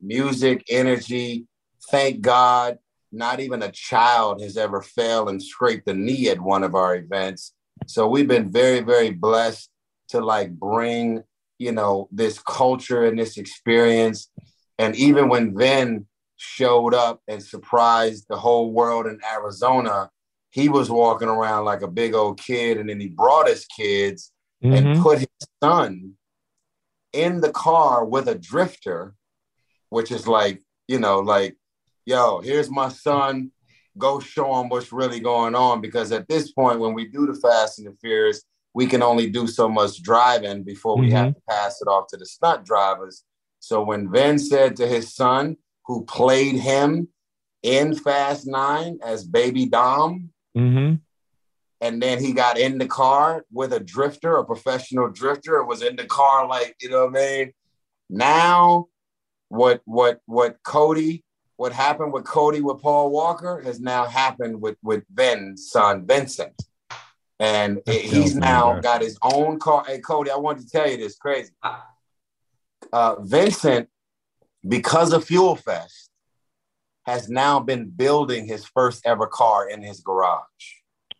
Music, 0.00 0.64
energy. 0.68 1.46
Thank 1.90 2.20
God, 2.20 2.78
not 3.14 3.40
even 3.40 3.62
a 3.62 3.70
child 3.70 4.42
has 4.42 4.56
ever 4.56 4.82
fell 4.82 5.28
and 5.28 5.42
scraped 5.42 5.88
a 5.88 5.94
knee 5.94 6.28
at 6.28 6.40
one 6.40 6.62
of 6.62 6.74
our 6.74 6.96
events. 6.96 7.54
So 7.86 8.08
we've 8.08 8.28
been 8.28 8.50
very, 8.50 8.80
very 8.80 9.10
blessed 9.10 9.70
to 10.08 10.20
like 10.20 10.50
bring, 10.52 11.22
you 11.58 11.72
know, 11.72 12.08
this 12.10 12.38
culture 12.38 13.04
and 13.04 13.18
this 13.18 13.36
experience. 13.36 14.30
And 14.78 14.94
even 14.96 15.28
when 15.28 15.56
Vin 15.56 16.06
showed 16.36 16.94
up 16.94 17.22
and 17.28 17.42
surprised 17.42 18.26
the 18.28 18.36
whole 18.36 18.72
world 18.72 19.06
in 19.06 19.18
Arizona, 19.32 20.10
he 20.50 20.68
was 20.68 20.90
walking 20.90 21.28
around 21.28 21.64
like 21.64 21.82
a 21.82 21.88
big 21.88 22.14
old 22.14 22.40
kid. 22.40 22.78
And 22.78 22.88
then 22.88 23.00
he 23.00 23.08
brought 23.08 23.48
his 23.48 23.66
kids 23.66 24.32
Mm-hmm. 24.62 24.86
and 24.86 25.02
put 25.02 25.18
his 25.18 25.28
son 25.62 26.12
in 27.12 27.42
the 27.42 27.50
car 27.50 28.02
with 28.02 28.28
a 28.28 28.34
drifter, 28.34 29.14
which 29.90 30.10
is 30.10 30.26
like, 30.26 30.62
you 30.88 30.98
know, 30.98 31.18
like, 31.18 31.56
yo, 32.04 32.40
here's 32.40 32.70
my 32.70 32.88
son. 32.88 33.50
Go 33.96 34.20
show 34.20 34.60
him 34.60 34.68
what's 34.68 34.92
really 34.92 35.20
going 35.20 35.54
on. 35.54 35.80
Because 35.80 36.12
at 36.12 36.28
this 36.28 36.52
point, 36.52 36.80
when 36.80 36.94
we 36.94 37.06
do 37.06 37.26
the 37.26 37.34
Fast 37.34 37.78
and 37.78 37.86
the 37.88 37.96
Furious, 38.00 38.42
we 38.72 38.86
can 38.86 39.02
only 39.02 39.30
do 39.30 39.46
so 39.46 39.68
much 39.68 40.02
driving 40.02 40.64
before 40.64 40.98
we 40.98 41.12
have 41.12 41.34
to 41.34 41.40
pass 41.48 41.80
it 41.80 41.86
off 41.86 42.08
to 42.08 42.16
the 42.16 42.26
stunt 42.26 42.64
drivers. 42.64 43.22
So 43.60 43.82
when 43.82 44.10
Vin 44.10 44.38
said 44.38 44.76
to 44.76 44.86
his 44.86 45.14
son, 45.14 45.56
who 45.86 46.04
played 46.04 46.56
him 46.56 47.08
in 47.62 47.94
Fast 47.94 48.46
Nine 48.46 48.98
as 49.02 49.24
Baby 49.24 49.66
Dom, 49.66 50.30
Mm-hmm. 50.56 50.94
and 51.80 52.00
then 52.00 52.20
he 52.22 52.32
got 52.32 52.58
in 52.58 52.78
the 52.78 52.86
car 52.86 53.44
with 53.50 53.72
a 53.72 53.80
drifter, 53.80 54.36
a 54.36 54.44
professional 54.44 55.10
drifter, 55.10 55.58
and 55.58 55.66
was 55.66 55.82
in 55.82 55.96
the 55.96 56.06
car 56.06 56.46
like, 56.46 56.76
you 56.80 56.90
know 56.90 57.06
what 57.06 57.16
I 57.20 57.26
mean? 57.26 57.52
Now, 58.08 58.86
what 59.48 59.82
what 59.84 60.20
what 60.26 60.62
Cody, 60.62 61.23
what 61.56 61.72
happened 61.72 62.12
with 62.12 62.24
Cody 62.24 62.60
with 62.60 62.80
Paul 62.80 63.10
Walker 63.10 63.60
has 63.62 63.80
now 63.80 64.04
happened 64.04 64.60
with 64.60 64.76
with 64.82 65.04
Vin's 65.12 65.70
son 65.70 66.06
Vincent. 66.06 66.54
And 67.40 67.80
That's 67.84 67.98
he's 67.98 68.36
now 68.36 68.74
man. 68.74 68.82
got 68.82 69.02
his 69.02 69.18
own 69.22 69.58
car. 69.58 69.84
Hey, 69.86 69.98
Cody, 69.98 70.30
I 70.30 70.36
wanted 70.36 70.62
to 70.64 70.70
tell 70.70 70.88
you 70.88 70.96
this 70.96 71.16
crazy. 71.16 71.50
Uh, 72.92 73.16
Vincent, 73.20 73.88
because 74.66 75.12
of 75.12 75.24
Fuel 75.24 75.56
Fest, 75.56 76.10
has 77.06 77.28
now 77.28 77.58
been 77.60 77.90
building 77.90 78.46
his 78.46 78.64
first 78.64 79.04
ever 79.04 79.26
car 79.26 79.68
in 79.68 79.82
his 79.82 80.00
garage. 80.00 80.40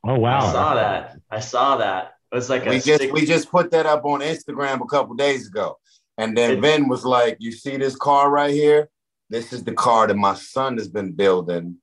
Oh 0.07 0.19
wow! 0.19 0.39
I 0.47 0.53
saw 0.53 0.75
that. 0.75 1.17
I 1.31 1.41
saw 1.41 1.77
that. 1.79 2.13
It's 2.33 2.49
like 2.49 2.65
we 2.65 2.77
a 2.77 2.81
just 2.81 3.03
stick- 3.03 3.13
we 3.13 3.27
just 3.27 3.51
put 3.51 3.71
that 3.73 3.87
up 3.87 4.05
on 4.05 4.21
Instagram 4.21 4.81
a 4.83 4.87
couple 4.87 5.15
days 5.15 5.49
ago, 5.49 5.79
and 6.19 6.37
then 6.37 6.53
It- 6.53 6.61
Ben 6.61 6.89
was 6.89 7.05
like, 7.05 7.37
"You 7.41 7.53
see 7.53 7.77
this 7.77 7.97
car 7.97 8.31
right 8.31 8.53
here? 8.53 8.89
This 9.31 9.53
is 9.53 9.65
the 9.65 9.73
car 9.73 10.07
that 10.07 10.17
my 10.17 10.35
son 10.35 10.77
has 10.79 10.89
been 10.89 11.13
building, 11.13 11.77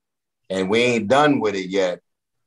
and 0.50 0.70
we 0.70 0.80
ain't 0.80 1.08
done 1.08 1.40
with 1.40 1.56
it 1.56 1.70
yet. 1.70 2.00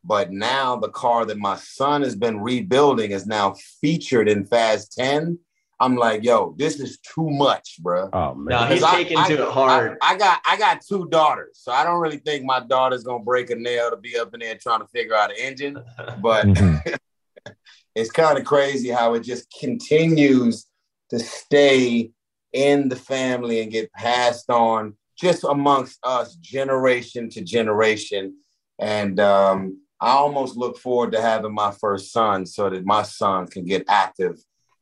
But 0.04 0.30
now 0.32 0.76
the 0.76 0.90
car 0.90 1.24
that 1.24 1.38
my 1.38 1.56
son 1.56 2.02
has 2.02 2.14
been 2.14 2.40
rebuilding 2.40 3.10
is 3.10 3.26
now 3.26 3.54
featured 3.80 4.28
in 4.28 4.44
Fast 4.44 4.92
Ten. 4.92 5.38
I'm 5.80 5.96
like, 5.96 6.22
yo, 6.22 6.54
this 6.56 6.78
is 6.78 6.98
too 7.00 7.28
much, 7.30 7.78
bro. 7.80 8.08
Oh 8.12 8.34
man. 8.34 8.60
No, 8.60 8.66
he's 8.66 8.80
'Cause 8.82 8.92
I- 8.94 8.96
taking 9.02 9.18
I- 9.18 9.28
to 9.28 9.42
it 9.42 9.48
hard. 9.52 9.98
I, 10.00 10.14
I 10.14 10.16
got 10.18 10.40
I 10.46 10.56
got 10.56 10.80
two 10.86 11.08
daughters, 11.08 11.58
so 11.60 11.72
I 11.72 11.82
don't 11.84 12.00
really 12.00 12.18
think 12.18 12.44
my 12.44 12.60
daughter's 12.60 13.02
gonna 13.02 13.24
break 13.24 13.50
a 13.50 13.56
nail 13.56 13.90
to 13.90 13.96
be 13.96 14.16
up 14.16 14.32
in 14.34 14.40
there 14.40 14.54
trying 14.56 14.80
to 14.80 14.86
figure 14.88 15.14
out 15.16 15.30
an 15.30 15.36
engine. 15.38 15.82
But 16.20 16.46
Mhm. 16.46 16.96
it's 17.94 18.10
kind 18.10 18.38
of 18.38 18.44
crazy 18.44 18.90
how 18.90 19.14
it 19.14 19.20
just 19.20 19.52
continues 19.58 20.66
to 21.10 21.18
stay 21.18 22.10
in 22.54 22.88
the 22.88 22.96
family 22.96 23.60
and 23.60 23.70
get 23.70 23.92
passed 23.92 24.48
on 24.48 24.94
just 25.20 25.44
amongst 25.44 25.98
us 26.02 26.36
generation 26.36 27.28
to 27.30 27.42
generation. 27.42 28.36
And 28.78 29.20
um, 29.20 29.80
I 30.00 30.12
almost 30.12 30.56
look 30.56 30.78
forward 30.78 31.12
to 31.12 31.20
having 31.20 31.52
my 31.52 31.72
first 31.72 32.12
son 32.12 32.46
so 32.46 32.70
that 32.70 32.86
my 32.86 33.02
son 33.02 33.48
can 33.48 33.64
get 33.64 33.84
active 33.88 34.38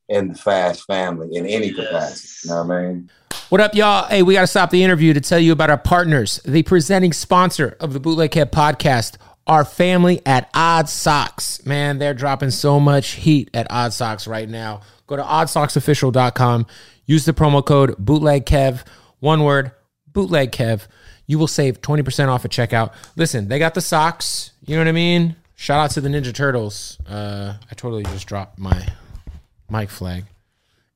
in 0.09 0.29
the 0.29 0.35
fast 0.35 0.85
family 0.85 1.37
in 1.37 1.47
any 1.47 1.73
capacity. 1.73 2.29
You 2.45 2.51
know 2.51 2.65
what 2.65 2.77
I 2.77 2.83
mean? 2.83 3.11
What 3.49 3.61
up, 3.61 3.75
y'all? 3.75 4.09
Hey, 4.09 4.23
we 4.23 4.35
got 4.35 4.43
to 4.43 4.47
stop 4.47 4.71
the 4.71 4.83
interview 4.83 5.13
to 5.15 5.21
tell 5.21 5.39
you 5.39 5.53
about 5.53 5.71
our 5.71 5.79
partners, 5.79 6.41
the 6.45 6.63
presenting 6.63 7.13
sponsor 7.13 7.77
of 7.81 7.93
the 7.93 8.01
Bootleg 8.01 8.31
Kev 8.31 8.51
podcast, 8.51 9.17
our 9.47 9.65
family 9.65 10.21
at 10.25 10.51
Odd 10.55 10.89
Sox. 10.89 11.65
Man, 11.67 11.99
they're 11.99 12.15
dropping 12.15 12.51
so 12.51 12.81
much 12.81 13.11
heat 13.11 13.51
at 13.55 13.67
Odd 13.71 13.93
Sox 13.93 14.27
right 14.27 14.49
now. 14.49 14.81
Go 15.13 15.17
to 15.17 15.23
oddsoxofficial.com, 15.25 16.67
use 17.05 17.27
the 17.27 17.35
promo 17.35 17.63
code 17.63 17.91
BootlegKev, 18.03 18.83
one 19.21 19.45
word, 19.45 19.73
BootlegKev. 20.11 20.87
You 21.27 21.39
will 21.39 21.47
save 21.47 21.83
20% 21.83 22.29
off 22.29 22.47
at 22.47 22.51
checkout. 22.51 22.95
Listen, 23.15 23.49
they 23.49 23.59
got 23.59 23.75
the 23.75 23.83
socks. 23.83 24.53
You 24.65 24.75
know 24.75 24.81
what 24.81 24.89
I 24.89 24.93
mean? 24.93 25.37
Shout 25.55 25.81
out 25.81 25.91
to 25.91 26.01
the 26.01 26.09
Ninja 26.09 26.33
Turtles. 26.33 26.97
Uh, 27.07 27.57
I 27.71 27.75
totally 27.75 28.05
just 28.05 28.27
dropped 28.27 28.59
my 28.59 28.89
mic 29.69 29.91
flag. 29.91 30.25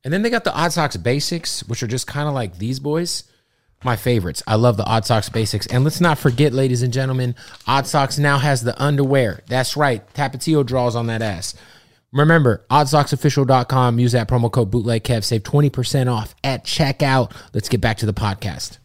And 0.03 0.11
then 0.11 0.23
they 0.23 0.31
got 0.31 0.45
the 0.45 0.55
Odd 0.55 0.73
Sox 0.73 0.97
Basics, 0.97 1.63
which 1.67 1.83
are 1.83 1.87
just 1.87 2.07
kind 2.07 2.27
of 2.27 2.33
like 2.33 2.57
these 2.57 2.79
boys. 2.79 3.23
My 3.83 3.95
favorites. 3.95 4.41
I 4.47 4.55
love 4.55 4.77
the 4.77 4.85
Odd 4.85 5.05
Sox 5.05 5.29
Basics. 5.29 5.67
And 5.67 5.83
let's 5.83 6.01
not 6.01 6.17
forget, 6.17 6.53
ladies 6.53 6.81
and 6.81 6.91
gentlemen, 6.91 7.35
Odd 7.67 7.85
Sox 7.85 8.17
now 8.17 8.39
has 8.39 8.63
the 8.63 8.81
underwear. 8.81 9.43
That's 9.45 9.77
right. 9.77 10.11
Tapatio 10.15 10.65
draws 10.65 10.95
on 10.95 11.05
that 11.05 11.21
ass. 11.21 11.53
Remember, 12.17 12.65
oddsoxofficial.com. 12.69 13.99
Use 13.99 14.11
that 14.13 14.27
promo 14.27 14.51
code 14.51 14.71
bootlegkev. 14.71 15.23
Save 15.23 15.43
20% 15.43 16.11
off 16.11 16.35
at 16.43 16.65
checkout. 16.65 17.31
Let's 17.53 17.69
get 17.69 17.81
back 17.81 17.97
to 17.97 18.05
the 18.05 18.13
podcast. 18.13 18.77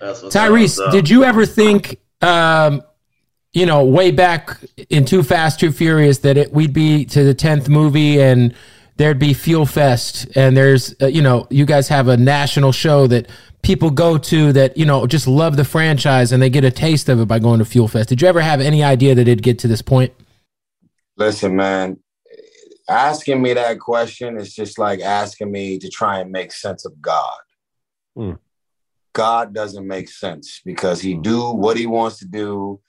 Tyrese, 0.00 0.92
did 0.92 1.10
you 1.10 1.24
ever 1.24 1.44
think, 1.44 1.98
um, 2.22 2.82
you 3.52 3.66
know, 3.66 3.84
way 3.84 4.10
back 4.10 4.58
in 4.90 5.04
Too 5.04 5.22
Fast, 5.22 5.58
Too 5.58 5.72
Furious, 5.72 6.18
that 6.18 6.36
it, 6.36 6.52
we'd 6.52 6.72
be 6.72 7.04
to 7.06 7.24
the 7.24 7.34
tenth 7.34 7.68
movie 7.68 8.20
and 8.20 8.54
there'd 8.96 9.18
be 9.18 9.32
Fuel 9.32 9.66
Fest, 9.66 10.26
and 10.36 10.56
there's, 10.56 10.94
uh, 11.00 11.06
you 11.06 11.22
know, 11.22 11.46
you 11.50 11.64
guys 11.64 11.88
have 11.88 12.08
a 12.08 12.16
national 12.16 12.72
show 12.72 13.06
that 13.06 13.28
people 13.62 13.90
go 13.90 14.18
to 14.18 14.52
that 14.52 14.76
you 14.76 14.84
know 14.84 15.06
just 15.06 15.26
love 15.26 15.56
the 15.56 15.64
franchise 15.64 16.32
and 16.32 16.42
they 16.42 16.50
get 16.50 16.64
a 16.64 16.70
taste 16.70 17.08
of 17.08 17.20
it 17.20 17.26
by 17.26 17.38
going 17.38 17.58
to 17.58 17.64
Fuel 17.64 17.88
Fest. 17.88 18.08
Did 18.08 18.22
you 18.22 18.28
ever 18.28 18.40
have 18.40 18.60
any 18.60 18.82
idea 18.82 19.14
that 19.14 19.22
it'd 19.22 19.42
get 19.42 19.58
to 19.60 19.68
this 19.68 19.82
point? 19.82 20.12
Listen, 21.16 21.56
man, 21.56 21.98
asking 22.88 23.42
me 23.42 23.52
that 23.54 23.78
question 23.78 24.38
is 24.38 24.54
just 24.54 24.78
like 24.78 25.00
asking 25.00 25.52
me 25.52 25.78
to 25.78 25.88
try 25.88 26.20
and 26.20 26.30
make 26.30 26.52
sense 26.52 26.84
of 26.84 27.00
God. 27.00 27.38
Hmm. 28.16 28.32
God 29.12 29.52
doesn't 29.52 29.86
make 29.86 30.08
sense 30.08 30.60
because 30.64 31.00
he 31.00 31.14
do 31.14 31.50
what 31.50 31.76
he 31.76 31.86
wants 31.86 32.18
to 32.20 32.26
do. 32.26 32.80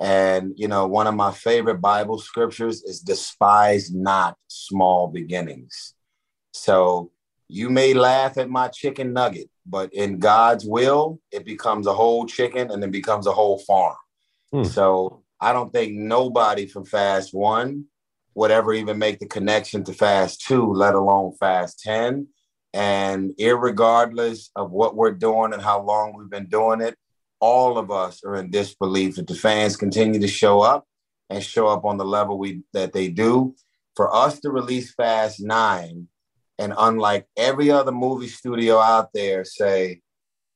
And 0.00 0.52
you 0.56 0.68
know, 0.68 0.86
one 0.86 1.06
of 1.06 1.14
my 1.14 1.32
favorite 1.32 1.80
Bible 1.80 2.18
scriptures 2.18 2.82
is 2.82 3.00
despise 3.00 3.92
not 3.92 4.36
small 4.48 5.08
beginnings. 5.08 5.94
So 6.52 7.10
you 7.48 7.68
may 7.68 7.94
laugh 7.94 8.38
at 8.38 8.48
my 8.48 8.68
chicken 8.68 9.12
nugget, 9.12 9.50
but 9.66 9.92
in 9.92 10.18
God's 10.18 10.64
will, 10.64 11.20
it 11.30 11.44
becomes 11.44 11.86
a 11.86 11.94
whole 11.94 12.26
chicken 12.26 12.70
and 12.70 12.82
then 12.82 12.90
becomes 12.90 13.26
a 13.26 13.32
whole 13.32 13.58
farm. 13.58 13.96
Hmm. 14.52 14.64
So 14.64 15.22
I 15.40 15.52
don't 15.52 15.72
think 15.72 15.94
nobody 15.94 16.66
from 16.66 16.84
Fast 16.84 17.34
One 17.34 17.86
would 18.34 18.50
ever 18.50 18.72
even 18.72 18.98
make 18.98 19.18
the 19.18 19.26
connection 19.26 19.84
to 19.84 19.92
Fast 19.92 20.40
Two, 20.46 20.72
let 20.72 20.94
alone 20.94 21.34
Fast 21.38 21.80
10. 21.80 22.28
And 22.74 23.32
irregardless 23.38 24.48
of 24.56 24.70
what 24.70 24.96
we're 24.96 25.12
doing 25.12 25.52
and 25.52 25.62
how 25.62 25.82
long 25.82 26.14
we've 26.16 26.30
been 26.30 26.48
doing 26.48 26.80
it, 26.80 26.96
all 27.40 27.76
of 27.76 27.90
us 27.90 28.22
are 28.24 28.36
in 28.36 28.50
disbelief 28.50 29.16
that 29.16 29.26
the 29.26 29.34
fans 29.34 29.76
continue 29.76 30.20
to 30.20 30.28
show 30.28 30.60
up 30.60 30.86
and 31.28 31.42
show 31.42 31.66
up 31.66 31.84
on 31.84 31.98
the 31.98 32.04
level 32.04 32.38
we 32.38 32.62
that 32.72 32.92
they 32.92 33.08
do. 33.08 33.54
For 33.96 34.14
us 34.14 34.40
to 34.40 34.50
release 34.50 34.94
Fast 34.94 35.40
Nine, 35.40 36.08
and 36.58 36.72
unlike 36.78 37.26
every 37.36 37.70
other 37.70 37.92
movie 37.92 38.28
studio 38.28 38.78
out 38.78 39.10
there, 39.12 39.44
say 39.44 40.00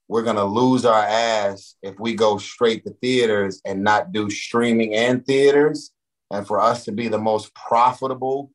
we're 0.08 0.22
gonna 0.22 0.44
lose 0.44 0.84
our 0.84 1.02
ass 1.02 1.74
if 1.82 1.98
we 1.98 2.14
go 2.14 2.38
straight 2.38 2.84
to 2.84 2.94
theaters 3.02 3.60
and 3.64 3.82
not 3.82 4.12
do 4.12 4.30
streaming 4.30 4.94
and 4.94 5.26
theaters, 5.26 5.90
and 6.30 6.46
for 6.46 6.60
us 6.60 6.84
to 6.84 6.92
be 6.92 7.08
the 7.08 7.18
most 7.18 7.54
profitable 7.54 8.50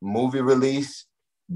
movie 0.00 0.40
release 0.40 1.06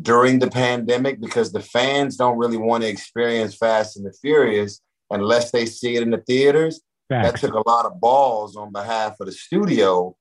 during 0.03 0.39
the 0.39 0.51
pandemic 0.51 1.21
because 1.21 1.53
the 1.53 1.61
fans 1.61 2.17
don't 2.17 2.39
really 2.39 2.57
want 2.57 2.83
to 2.83 2.89
experience 2.89 3.55
Fast 3.55 3.97
and 3.97 4.07
the 4.07 4.13
Furious 4.13 4.81
unless 5.11 5.51
they 5.51 5.67
see 5.67 5.97
it 5.97 6.03
in 6.03 6.11
the 6.11 6.19
theaters. 6.19 6.81
That 7.09 7.37
took 7.37 7.55
a 7.55 7.69
lot 7.69 7.87
of 7.87 8.01
balls 8.01 8.57
on 8.57 8.73
behalf 8.73 9.21
of 9.21 9.27
the 9.27 9.33
studio, 9.33 10.17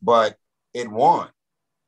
but 0.00 0.36
it 0.72 0.88
won 0.88 1.28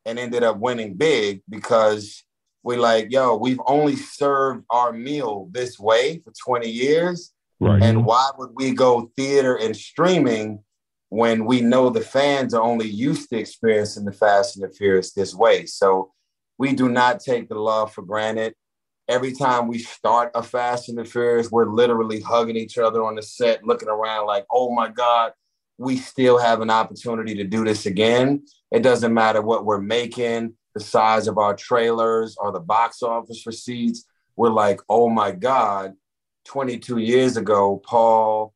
and 0.05 0.19
ended 0.19 0.43
up 0.43 0.57
winning 0.57 0.95
big 0.95 1.41
because 1.49 2.23
we're 2.63 2.79
like, 2.79 3.11
yo, 3.11 3.37
we've 3.37 3.61
only 3.65 3.95
served 3.95 4.65
our 4.69 4.91
meal 4.91 5.49
this 5.51 5.79
way 5.79 6.19
for 6.19 6.33
20 6.45 6.69
years. 6.69 7.31
Right. 7.59 7.81
And 7.81 8.05
why 8.05 8.29
would 8.37 8.51
we 8.53 8.73
go 8.73 9.11
theater 9.15 9.55
and 9.55 9.75
streaming 9.75 10.63
when 11.11 11.43
we 11.43 11.59
know 11.59 11.89
the 11.89 11.99
fans 11.99 12.53
are 12.53 12.61
only 12.61 12.87
used 12.87 13.29
to 13.29 13.37
experiencing 13.37 14.05
the 14.05 14.13
Fast 14.13 14.55
and 14.55 14.63
the 14.63 14.73
Furious 14.73 15.11
this 15.11 15.35
way? 15.35 15.65
So 15.65 16.13
we 16.57 16.73
do 16.73 16.87
not 16.87 17.19
take 17.19 17.49
the 17.49 17.59
love 17.59 17.93
for 17.93 18.01
granted. 18.01 18.55
Every 19.09 19.33
time 19.33 19.67
we 19.67 19.79
start 19.79 20.31
a 20.33 20.41
Fast 20.41 20.87
and 20.87 20.97
the 20.97 21.03
Furious, 21.03 21.51
we're 21.51 21.69
literally 21.69 22.21
hugging 22.21 22.55
each 22.55 22.77
other 22.77 23.03
on 23.03 23.15
the 23.15 23.21
set, 23.21 23.65
looking 23.65 23.89
around 23.89 24.25
like, 24.25 24.45
oh 24.49 24.73
my 24.73 24.87
God, 24.87 25.33
we 25.77 25.97
still 25.97 26.37
have 26.37 26.61
an 26.61 26.69
opportunity 26.69 27.35
to 27.35 27.43
do 27.43 27.65
this 27.65 27.85
again. 27.85 28.45
It 28.71 28.81
doesn't 28.81 29.13
matter 29.13 29.41
what 29.41 29.65
we're 29.65 29.81
making, 29.81 30.53
the 30.75 30.79
size 30.79 31.27
of 31.27 31.37
our 31.37 31.57
trailers 31.57 32.37
or 32.39 32.53
the 32.53 32.61
box 32.61 33.03
office 33.03 33.45
receipts. 33.45 34.05
We're 34.37 34.49
like, 34.49 34.79
oh 34.87 35.09
my 35.09 35.31
God, 35.31 35.91
22 36.45 36.99
years 36.99 37.35
ago, 37.35 37.81
Paul, 37.85 38.53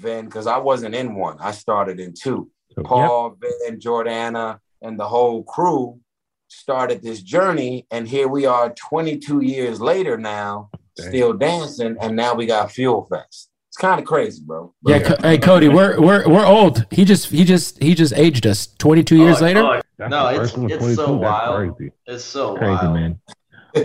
Vin, 0.00 0.24
because 0.24 0.46
I 0.46 0.58
wasn't 0.58 0.94
in 0.94 1.14
one, 1.14 1.36
I 1.40 1.52
started 1.52 2.00
in 2.00 2.14
two. 2.14 2.50
So, 2.74 2.82
Paul, 2.82 3.36
Vin, 3.40 3.78
Jordana, 3.78 4.58
and 4.82 4.98
the 4.98 5.06
whole 5.08 5.42
crew 5.44 6.00
started 6.48 7.02
this 7.02 7.22
journey. 7.22 7.86
And 7.90 8.08
here 8.08 8.28
we 8.28 8.46
are 8.46 8.70
22 8.70 9.40
years 9.40 9.80
later 9.80 10.16
now, 10.16 10.70
Dang. 10.96 11.08
still 11.08 11.32
dancing. 11.32 11.96
And 12.00 12.16
now 12.16 12.34
we 12.34 12.46
got 12.46 12.70
Fuel 12.72 13.06
Fest. 13.10 13.50
It's 13.68 13.76
kind 13.76 14.00
of 14.00 14.06
crazy, 14.06 14.42
bro. 14.44 14.74
Yeah, 14.84 14.98
Co- 15.00 15.16
hey 15.22 15.38
Cody, 15.38 15.68
we're 15.68 16.00
we're 16.00 16.28
we're 16.28 16.44
old. 16.44 16.86
He 16.90 17.04
just 17.04 17.26
he 17.30 17.44
just 17.44 17.80
he 17.80 17.94
just 17.94 18.12
aged 18.16 18.44
us. 18.44 18.66
Twenty 18.66 19.04
two 19.04 19.16
years 19.16 19.40
Oh, 19.40 19.44
later. 19.44 19.60
oh, 19.62 20.08
No, 20.08 20.28
it's- 20.30 20.54
it's 20.56 20.96
so 20.96 21.18
That's 21.18 21.22
wild. 21.22 21.76
Crazy, 21.76 21.92
It's 22.06 22.24
so 22.24 22.56
crazy, 22.56 22.72
wild. 22.72 22.94
man. 22.94 23.20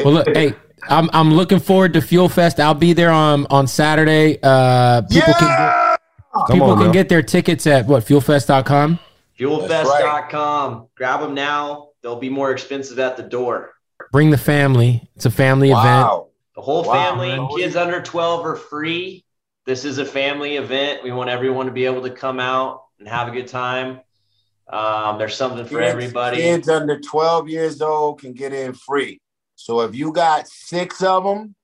Well, 0.03 0.13
look, 0.13 0.27
hey, 0.35 0.55
I'm 0.89 1.07
I'm 1.13 1.31
looking 1.35 1.59
forward 1.59 1.93
to 1.93 2.01
Fuel 2.01 2.29
Fest. 2.29 2.59
I'll 2.59 2.73
be 2.73 2.93
there 2.93 3.11
on 3.11 3.45
on 3.51 3.67
Saturday. 3.67 4.39
Uh, 4.41 5.03
people 5.03 5.33
can 5.35 5.47
get, 5.47 5.75
Come 6.35 6.45
people 6.51 6.71
on 6.71 6.77
can 6.77 6.87
now. 6.87 6.91
get 6.93 7.09
their 7.09 7.21
tickets 7.23 7.65
at 7.67 7.85
what 7.87 8.03
fuelfest.com. 8.05 8.99
Fuelfest.com. 9.39 10.87
Grab 10.95 11.21
them 11.21 11.33
now. 11.33 11.89
They'll 12.01 12.19
be 12.19 12.29
more 12.29 12.51
expensive 12.51 12.99
at 12.99 13.17
the 13.17 13.23
door. 13.23 13.71
Bring 14.11 14.29
the 14.29 14.37
family. 14.37 15.09
It's 15.15 15.25
a 15.25 15.31
family 15.31 15.69
event. 15.71 16.09
The 16.55 16.61
whole 16.61 16.83
Wow, 16.83 16.93
family, 16.93 17.29
man. 17.29 17.47
kids 17.57 17.75
under 17.75 18.01
12 18.01 18.45
are 18.45 18.55
free. 18.55 19.25
This 19.65 19.83
is 19.83 19.97
a 19.97 20.05
family 20.05 20.57
event. 20.57 21.03
We 21.03 21.11
want 21.11 21.29
everyone 21.29 21.65
to 21.65 21.71
be 21.71 21.85
able 21.85 22.03
to 22.03 22.11
come 22.11 22.39
out 22.39 22.83
and 22.99 23.07
have 23.07 23.27
a 23.27 23.31
good 23.31 23.47
time. 23.47 23.99
Um, 24.71 25.17
there's 25.17 25.35
something 25.35 25.65
for 25.65 25.79
Kids- 25.79 25.91
everybody. 25.91 26.37
Kids 26.37 26.69
under 26.69 26.99
12 26.99 27.49
years 27.49 27.81
old 27.81 28.21
can 28.21 28.33
get 28.33 28.53
in 28.53 28.73
free. 28.73 29.19
So 29.55 29.81
if 29.81 29.95
you 29.95 30.11
got 30.11 30.47
six 30.47 31.01
of 31.03 31.23
them 31.23 31.55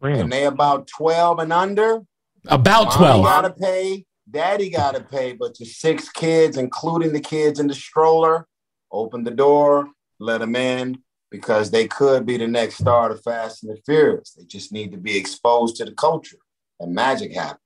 Bring 0.00 0.14
'em. 0.16 0.22
and 0.22 0.32
they 0.32 0.44
about 0.46 0.86
12 0.86 1.38
and 1.38 1.52
under, 1.52 2.00
About 2.48 2.86
Mommy 2.86 2.96
twelve. 2.96 3.24
gotta 3.24 3.50
pay, 3.50 4.04
daddy 4.30 4.70
gotta 4.70 5.00
pay, 5.00 5.32
but 5.32 5.54
to 5.56 5.64
six 5.64 6.08
kids, 6.10 6.56
including 6.56 7.12
the 7.12 7.20
kids 7.20 7.60
in 7.60 7.66
the 7.66 7.74
stroller 7.74 8.46
open 8.90 9.24
the 9.24 9.30
door, 9.30 9.88
let 10.18 10.38
them 10.38 10.56
in 10.56 10.98
because 11.30 11.70
they 11.70 11.86
could 11.86 12.26
be 12.26 12.36
the 12.36 12.46
next 12.46 12.76
star 12.76 13.10
of 13.10 13.22
Fast 13.22 13.64
and 13.64 13.72
the 13.72 13.80
Furious. 13.86 14.32
They 14.32 14.44
just 14.44 14.72
need 14.72 14.92
to 14.92 14.98
be 14.98 15.16
exposed 15.16 15.76
to 15.76 15.84
the 15.84 15.92
culture, 15.92 16.38
and 16.80 16.94
magic 16.94 17.32
happens. 17.32 17.58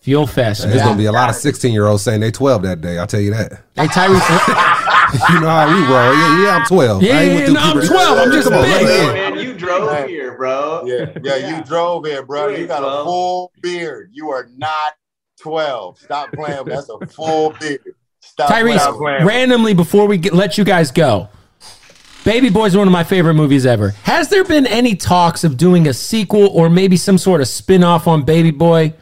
Fuel 0.00 0.26
Fest. 0.26 0.62
There's 0.62 0.82
gonna 0.82 0.96
be 0.96 1.06
a 1.06 1.12
lot 1.12 1.28
of 1.28 1.36
16 1.36 1.72
year 1.72 1.86
olds 1.86 2.02
saying 2.02 2.20
they 2.20 2.30
12 2.30 2.62
that 2.62 2.80
day. 2.80 2.98
I'll 2.98 3.06
tell 3.06 3.20
you 3.20 3.32
that. 3.32 3.52
Hey, 3.76 3.86
Tyrese. 3.86 4.10
you 5.28 5.40
know 5.40 5.48
how 5.48 5.68
we 5.68 5.82
roll. 5.82 6.14
Yeah, 6.14 6.42
yeah 6.42 6.56
I'm 6.56 6.66
12. 6.66 7.02
Yeah, 7.02 7.14
I 7.14 7.22
ain't 7.22 7.40
yeah, 7.40 7.52
no, 7.52 7.60
I'm 7.60 7.86
12. 7.86 8.18
I'm 8.18 8.32
just 8.32 8.48
Come 8.48 8.58
on, 8.58 8.62
let 8.62 8.80
big. 8.80 8.86
me 8.86 9.00
in. 9.00 9.14
Man, 9.14 9.29
you 9.29 9.29
drove 9.60 9.92
Man. 9.92 10.08
here, 10.08 10.36
bro. 10.36 10.82
Yeah, 10.86 11.12
yeah, 11.22 11.56
you 11.58 11.64
drove 11.66 12.04
here, 12.06 12.24
bro. 12.24 12.48
You 12.48 12.66
got 12.66 12.82
a 12.82 13.04
full 13.04 13.52
beard. 13.62 14.10
You 14.12 14.30
are 14.30 14.48
not 14.56 14.94
12. 15.40 15.98
Stop 15.98 16.32
playing. 16.32 16.64
That's 16.64 16.88
a 16.88 17.06
full 17.06 17.50
beard. 17.60 17.80
Stop 18.20 18.50
Tyrese, 18.50 18.98
playing. 18.98 19.24
randomly 19.24 19.74
before 19.74 20.06
we 20.06 20.18
get, 20.18 20.34
let 20.34 20.58
you 20.58 20.64
guys 20.64 20.90
go, 20.90 21.28
Baby 22.24 22.50
Boys 22.50 22.74
are 22.74 22.78
one 22.78 22.86
of 22.88 22.92
my 22.92 23.04
favorite 23.04 23.34
movies 23.34 23.64
ever. 23.64 23.90
Has 24.02 24.28
there 24.28 24.44
been 24.44 24.66
any 24.66 24.94
talks 24.94 25.42
of 25.42 25.56
doing 25.56 25.88
a 25.88 25.94
sequel 25.94 26.48
or 26.48 26.68
maybe 26.68 26.98
some 26.98 27.16
sort 27.16 27.40
of 27.40 27.48
spin 27.48 27.82
off 27.82 28.06
on 28.06 28.24
Baby 28.24 28.50
Boy? 28.50 28.94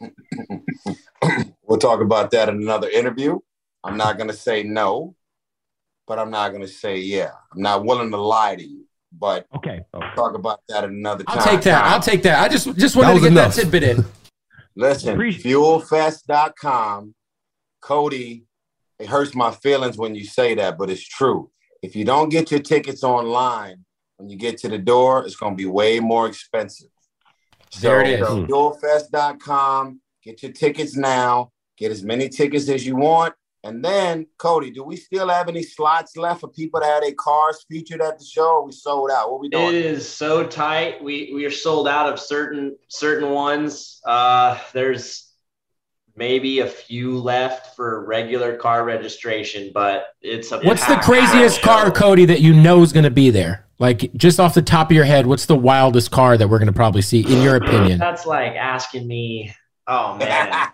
We'll 1.68 1.78
talk 1.78 2.00
about 2.00 2.30
that 2.30 2.48
in 2.48 2.62
another 2.62 2.88
interview. 2.88 3.40
I'm 3.82 3.96
not 3.96 4.18
going 4.18 4.30
to 4.30 4.36
say 4.36 4.62
no, 4.62 5.16
but 6.06 6.18
I'm 6.18 6.30
not 6.30 6.50
going 6.50 6.62
to 6.62 6.68
say 6.68 6.98
yeah. 6.98 7.30
I'm 7.52 7.60
not 7.60 7.84
willing 7.84 8.10
to 8.12 8.16
lie 8.16 8.54
to 8.54 8.62
you, 8.62 8.85
but 9.12 9.46
Okay. 9.56 9.80
okay. 9.94 10.06
talk 10.14 10.34
about 10.34 10.60
that 10.68 10.84
another 10.84 11.24
time. 11.24 11.38
I'll 11.38 11.44
take 11.44 11.62
that. 11.62 11.84
I'll 11.84 12.00
take 12.00 12.22
that. 12.24 12.42
I 12.42 12.48
just 12.48 12.74
just 12.76 12.94
That 12.94 13.02
wanted 13.02 13.14
to 13.14 13.20
get 13.20 13.32
enough. 13.32 13.54
that 13.54 13.62
tidbit 13.62 13.82
in. 13.82 14.04
Listen, 14.76 15.14
Appreciate- 15.14 15.44
fuelfest.com. 15.54 17.14
Cody, 17.80 18.44
it 18.98 19.06
hurts 19.08 19.34
my 19.34 19.50
feelings 19.50 19.96
when 19.96 20.14
you 20.14 20.24
say 20.24 20.54
that, 20.54 20.76
but 20.78 20.90
it's 20.90 21.06
true. 21.06 21.50
If 21.82 21.94
you 21.94 22.04
don't 22.04 22.28
get 22.30 22.50
your 22.50 22.60
tickets 22.60 23.04
online, 23.04 23.84
when 24.16 24.28
you 24.28 24.36
get 24.36 24.58
to 24.58 24.68
the 24.68 24.78
door, 24.78 25.24
it's 25.24 25.36
going 25.36 25.52
to 25.52 25.56
be 25.56 25.66
way 25.66 26.00
more 26.00 26.26
expensive. 26.26 26.88
There 27.80 28.00
it 28.00 28.20
is. 28.20 28.26
So, 28.26 28.46
fuelfest.com. 28.46 30.00
Get 30.24 30.42
your 30.42 30.52
tickets 30.52 30.96
now. 30.96 31.50
Get 31.78 31.92
as 31.92 32.02
many 32.02 32.28
tickets 32.28 32.68
as 32.68 32.86
you 32.86 32.96
want. 32.96 33.34
And 33.66 33.84
then, 33.84 34.26
Cody, 34.38 34.70
do 34.70 34.84
we 34.84 34.94
still 34.96 35.28
have 35.28 35.48
any 35.48 35.62
slots 35.62 36.16
left 36.16 36.40
for 36.40 36.48
people 36.48 36.80
to 36.80 36.86
have 36.86 37.02
their 37.02 37.12
cars 37.14 37.64
featured 37.68 38.00
at 38.00 38.18
the 38.18 38.24
show? 38.24 38.46
Or 38.56 38.64
we 38.66 38.72
sold 38.72 39.10
out? 39.10 39.30
What 39.32 39.40
we 39.40 39.48
It 39.48 39.50
doing? 39.52 39.74
is 39.74 40.08
so 40.08 40.46
tight. 40.46 41.02
We 41.02 41.32
we 41.34 41.44
are 41.46 41.50
sold 41.50 41.88
out 41.88 42.12
of 42.12 42.20
certain 42.20 42.76
certain 42.88 43.30
ones. 43.30 44.00
Uh, 44.06 44.58
there's 44.72 45.32
maybe 46.14 46.60
a 46.60 46.66
few 46.66 47.18
left 47.18 47.74
for 47.76 48.06
regular 48.06 48.56
car 48.56 48.84
registration, 48.84 49.70
but 49.74 50.06
it's 50.22 50.52
a 50.52 50.60
What's 50.60 50.86
the 50.86 50.94
packed 50.94 51.04
craziest 51.04 51.56
show. 51.60 51.64
car, 51.66 51.90
Cody, 51.90 52.24
that 52.26 52.40
you 52.40 52.54
know 52.54 52.82
is 52.82 52.92
going 52.92 53.04
to 53.04 53.10
be 53.10 53.30
there? 53.30 53.66
Like 53.78 54.10
just 54.14 54.40
off 54.40 54.54
the 54.54 54.62
top 54.62 54.90
of 54.90 54.94
your 54.96 55.04
head, 55.04 55.26
what's 55.26 55.44
the 55.46 55.56
wildest 55.56 56.10
car 56.10 56.38
that 56.38 56.48
we're 56.48 56.58
going 56.58 56.68
to 56.68 56.72
probably 56.72 57.02
see, 57.02 57.20
in 57.20 57.42
your 57.42 57.56
opinion? 57.56 57.98
That's 57.98 58.24
like 58.26 58.52
asking 58.54 59.06
me. 59.06 59.54
Oh 59.88 60.16
man, 60.16 60.68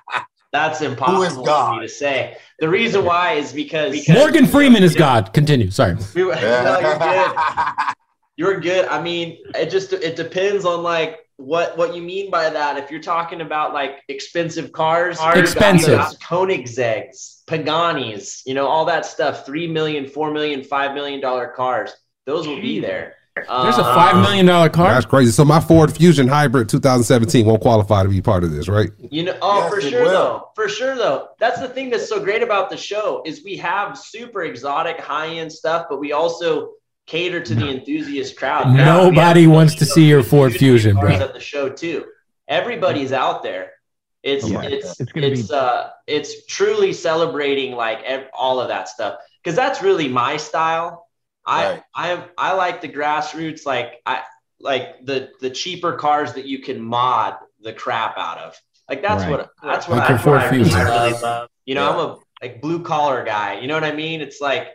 that's 0.52 0.80
impossible 0.80 1.42
for 1.42 1.46
God? 1.46 1.76
me 1.76 1.86
to 1.86 1.92
say. 1.92 2.36
The 2.58 2.68
reason 2.68 3.04
why 3.04 3.34
is 3.34 3.52
because 3.52 4.08
Morgan 4.08 4.46
Freeman 4.46 4.82
is 4.82 4.94
God. 4.94 5.32
Continue. 5.32 5.70
Sorry. 5.70 5.96
We, 6.14 6.22
no, 6.22 6.80
you're 6.80 6.98
good. 6.98 7.36
You're 8.36 8.60
good. 8.60 8.84
I 8.86 9.02
mean, 9.02 9.38
it 9.56 9.68
just 9.68 9.92
it 9.92 10.14
depends 10.14 10.64
on 10.64 10.84
like 10.84 11.18
what 11.38 11.76
what 11.76 11.96
you 11.96 12.02
mean 12.02 12.30
by 12.30 12.48
that. 12.48 12.76
If 12.76 12.88
you're 12.88 13.00
talking 13.00 13.40
about 13.40 13.74
like 13.74 14.02
expensive 14.08 14.70
cars, 14.70 15.18
Expensive. 15.34 15.88
you 15.88 15.96
got 15.96 16.20
Koenigsegg's, 16.20 17.42
Paganis, 17.48 18.42
you 18.46 18.54
know, 18.54 18.68
all 18.68 18.84
that 18.84 19.06
stuff, 19.06 19.44
three 19.44 19.66
million, 19.66 20.06
four 20.06 20.30
million, 20.30 20.62
five 20.62 20.94
million 20.94 21.20
dollar 21.20 21.48
cars, 21.48 21.92
those 22.26 22.46
will 22.46 22.60
be 22.60 22.78
there. 22.78 23.16
There's 23.46 23.78
a 23.78 23.84
Um, 23.84 24.22
$5 24.22 24.22
million 24.22 24.46
car. 24.70 24.92
That's 24.92 25.06
crazy. 25.06 25.30
So 25.32 25.44
my 25.44 25.60
Ford 25.60 25.94
Fusion 25.94 26.26
Hybrid 26.28 26.68
2017 26.68 27.44
won't 27.46 27.60
qualify 27.62 28.02
to 28.02 28.08
be 28.08 28.20
part 28.22 28.44
of 28.44 28.50
this, 28.52 28.68
right? 28.68 28.90
You 29.10 29.24
know, 29.24 29.36
oh, 29.42 29.58
Yes, 29.60 29.74
for 29.74 29.80
sure 29.80 30.02
will. 30.04 30.10
though. 30.10 30.48
For 30.54 30.68
sure 30.68 30.96
though. 30.96 31.28
That's 31.38 31.60
the 31.60 31.68
thing 31.68 31.90
that's 31.90 32.08
so 32.08 32.18
great 32.20 32.42
about 32.42 32.70
the 32.70 32.76
show 32.76 33.22
is 33.26 33.42
we 33.44 33.56
have 33.58 33.96
super 33.98 34.42
exotic 34.44 34.98
high-end 35.00 35.52
stuff, 35.52 35.86
but 35.90 36.00
we 36.00 36.12
also 36.12 36.70
cater 37.06 37.40
to 37.40 37.54
the 37.54 37.68
enthusiast 37.68 38.36
crowd. 38.36 38.68
Now, 38.74 39.04
Nobody 39.10 39.46
wants 39.46 39.74
to 39.76 39.86
see 39.86 40.06
your 40.06 40.22
Ford 40.22 40.52
Fusion, 40.52 40.96
cars 40.96 41.16
bro. 41.16 41.26
At 41.26 41.32
the 41.34 41.40
show 41.40 41.68
too. 41.68 42.04
Everybody's 42.46 43.12
out 43.12 43.42
there. 43.42 43.72
It's 44.22 44.48
Yeah. 44.48 44.62
it's 44.62 45.00
It's 45.00 45.10
it's 45.14 45.48
be- 45.48 45.54
uh 45.54 45.84
it's 46.06 46.46
truly 46.46 46.92
celebrating 46.92 47.74
like 47.76 48.02
ev- 48.04 48.26
all 48.36 48.60
of 48.60 48.68
that 48.68 48.88
stuff 48.88 49.16
because 49.42 49.54
that's 49.56 49.82
really 49.82 50.08
my 50.08 50.36
style. 50.36 51.07
Right. 51.48 51.82
I 51.94 52.12
I 52.12 52.24
I 52.36 52.52
like 52.54 52.80
the 52.80 52.88
grassroots 52.88 53.64
like 53.66 54.00
I 54.06 54.22
like 54.60 55.04
the 55.04 55.30
the 55.40 55.50
cheaper 55.50 55.94
cars 55.94 56.32
that 56.34 56.44
you 56.46 56.58
can 56.60 56.80
mod 56.80 57.34
the 57.60 57.72
crap 57.72 58.16
out 58.18 58.38
of. 58.38 58.60
Like 58.88 59.02
that's 59.02 59.22
Right. 59.24 59.30
what 59.30 59.50
that's 59.62 59.88
what 59.88 59.98
Like 59.98 60.08
I, 60.10 60.12
your 60.12 60.18
Ford 60.18 60.36
what 60.36 60.46
I 60.46 60.50
really 60.50 60.64
Fusion. 60.64 60.86
love. 61.22 61.48
You 61.66 61.74
know, 61.74 61.90
I'm 61.90 61.98
a 61.98 62.16
like 62.42 62.60
blue 62.60 62.82
collar 62.82 63.24
guy. 63.24 63.60
You 63.60 63.66
know 63.66 63.74
what 63.74 63.84
I 63.84 63.92
mean? 63.92 64.20
It's 64.20 64.40
like 64.40 64.68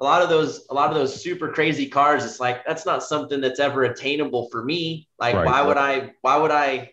a 0.00 0.04
lot 0.04 0.22
of 0.22 0.28
those 0.28 0.66
a 0.70 0.74
lot 0.74 0.88
of 0.90 0.94
those 0.96 1.20
super 1.22 1.48
crazy 1.48 1.86
cars. 1.88 2.24
It's 2.24 2.40
like 2.40 2.64
that's 2.66 2.86
not 2.86 3.02
something 3.02 3.40
that's 3.40 3.58
ever 3.60 3.84
attainable 3.84 4.48
for 4.50 4.62
me. 4.64 5.08
Like 5.18 5.34
Right. 5.34 5.46
why 5.46 5.62
would 5.62 5.76
I? 5.76 6.12
Why 6.22 6.36
would 6.36 6.50
I? 6.50 6.90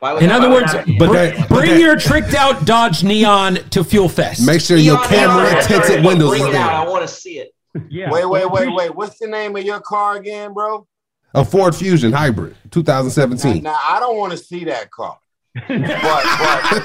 Why 0.00 0.12
would 0.14 0.22
In 0.24 0.30
why 0.30 0.36
other 0.36 0.50
words, 0.50 0.74
I- 0.74 0.84
But 0.98 1.06
br- 1.08 1.12
that- 1.14 1.48
but 1.48 1.58
bring 1.58 1.70
that- 1.70 1.80
your 1.80 1.96
tricked 1.96 2.34
out 2.34 2.64
Dodge 2.64 3.04
Neon 3.04 3.54
to 3.70 3.84
Fuel 3.84 4.08
Fest. 4.08 4.44
Make 4.44 4.60
sure 4.60 4.76
your 4.76 4.98
camera 5.04 5.44
Neon, 5.44 5.56
and 5.56 5.66
tinted 5.66 6.04
windows 6.04 6.30
bring 6.30 6.42
is 6.42 6.48
it 6.48 6.54
out. 6.56 6.72
I 6.86 6.90
want 6.90 7.02
to 7.02 7.14
see 7.14 7.38
it. 7.38 7.54
Yeah. 7.88 8.10
wait, 8.10 8.26
wait, 8.28 8.50
wait, 8.50 8.68
wait. 8.74 8.94
What's 8.94 9.18
the 9.18 9.26
name 9.28 9.56
of 9.56 9.62
your 9.64 9.80
car 9.80 10.16
again, 10.16 10.52
bro? 10.52 10.86
A 11.34 11.44
Ford 11.44 11.74
Fusion 11.74 12.12
Hybrid 12.12 12.54
2017. 12.70 13.62
now, 13.62 13.78
I 13.88 13.98
don't 14.00 14.18
want 14.18 14.32
to 14.32 14.38
see 14.38 14.64
that 14.64 14.90
car. 14.90 15.18
But, 15.68 15.78
but, 15.78 16.82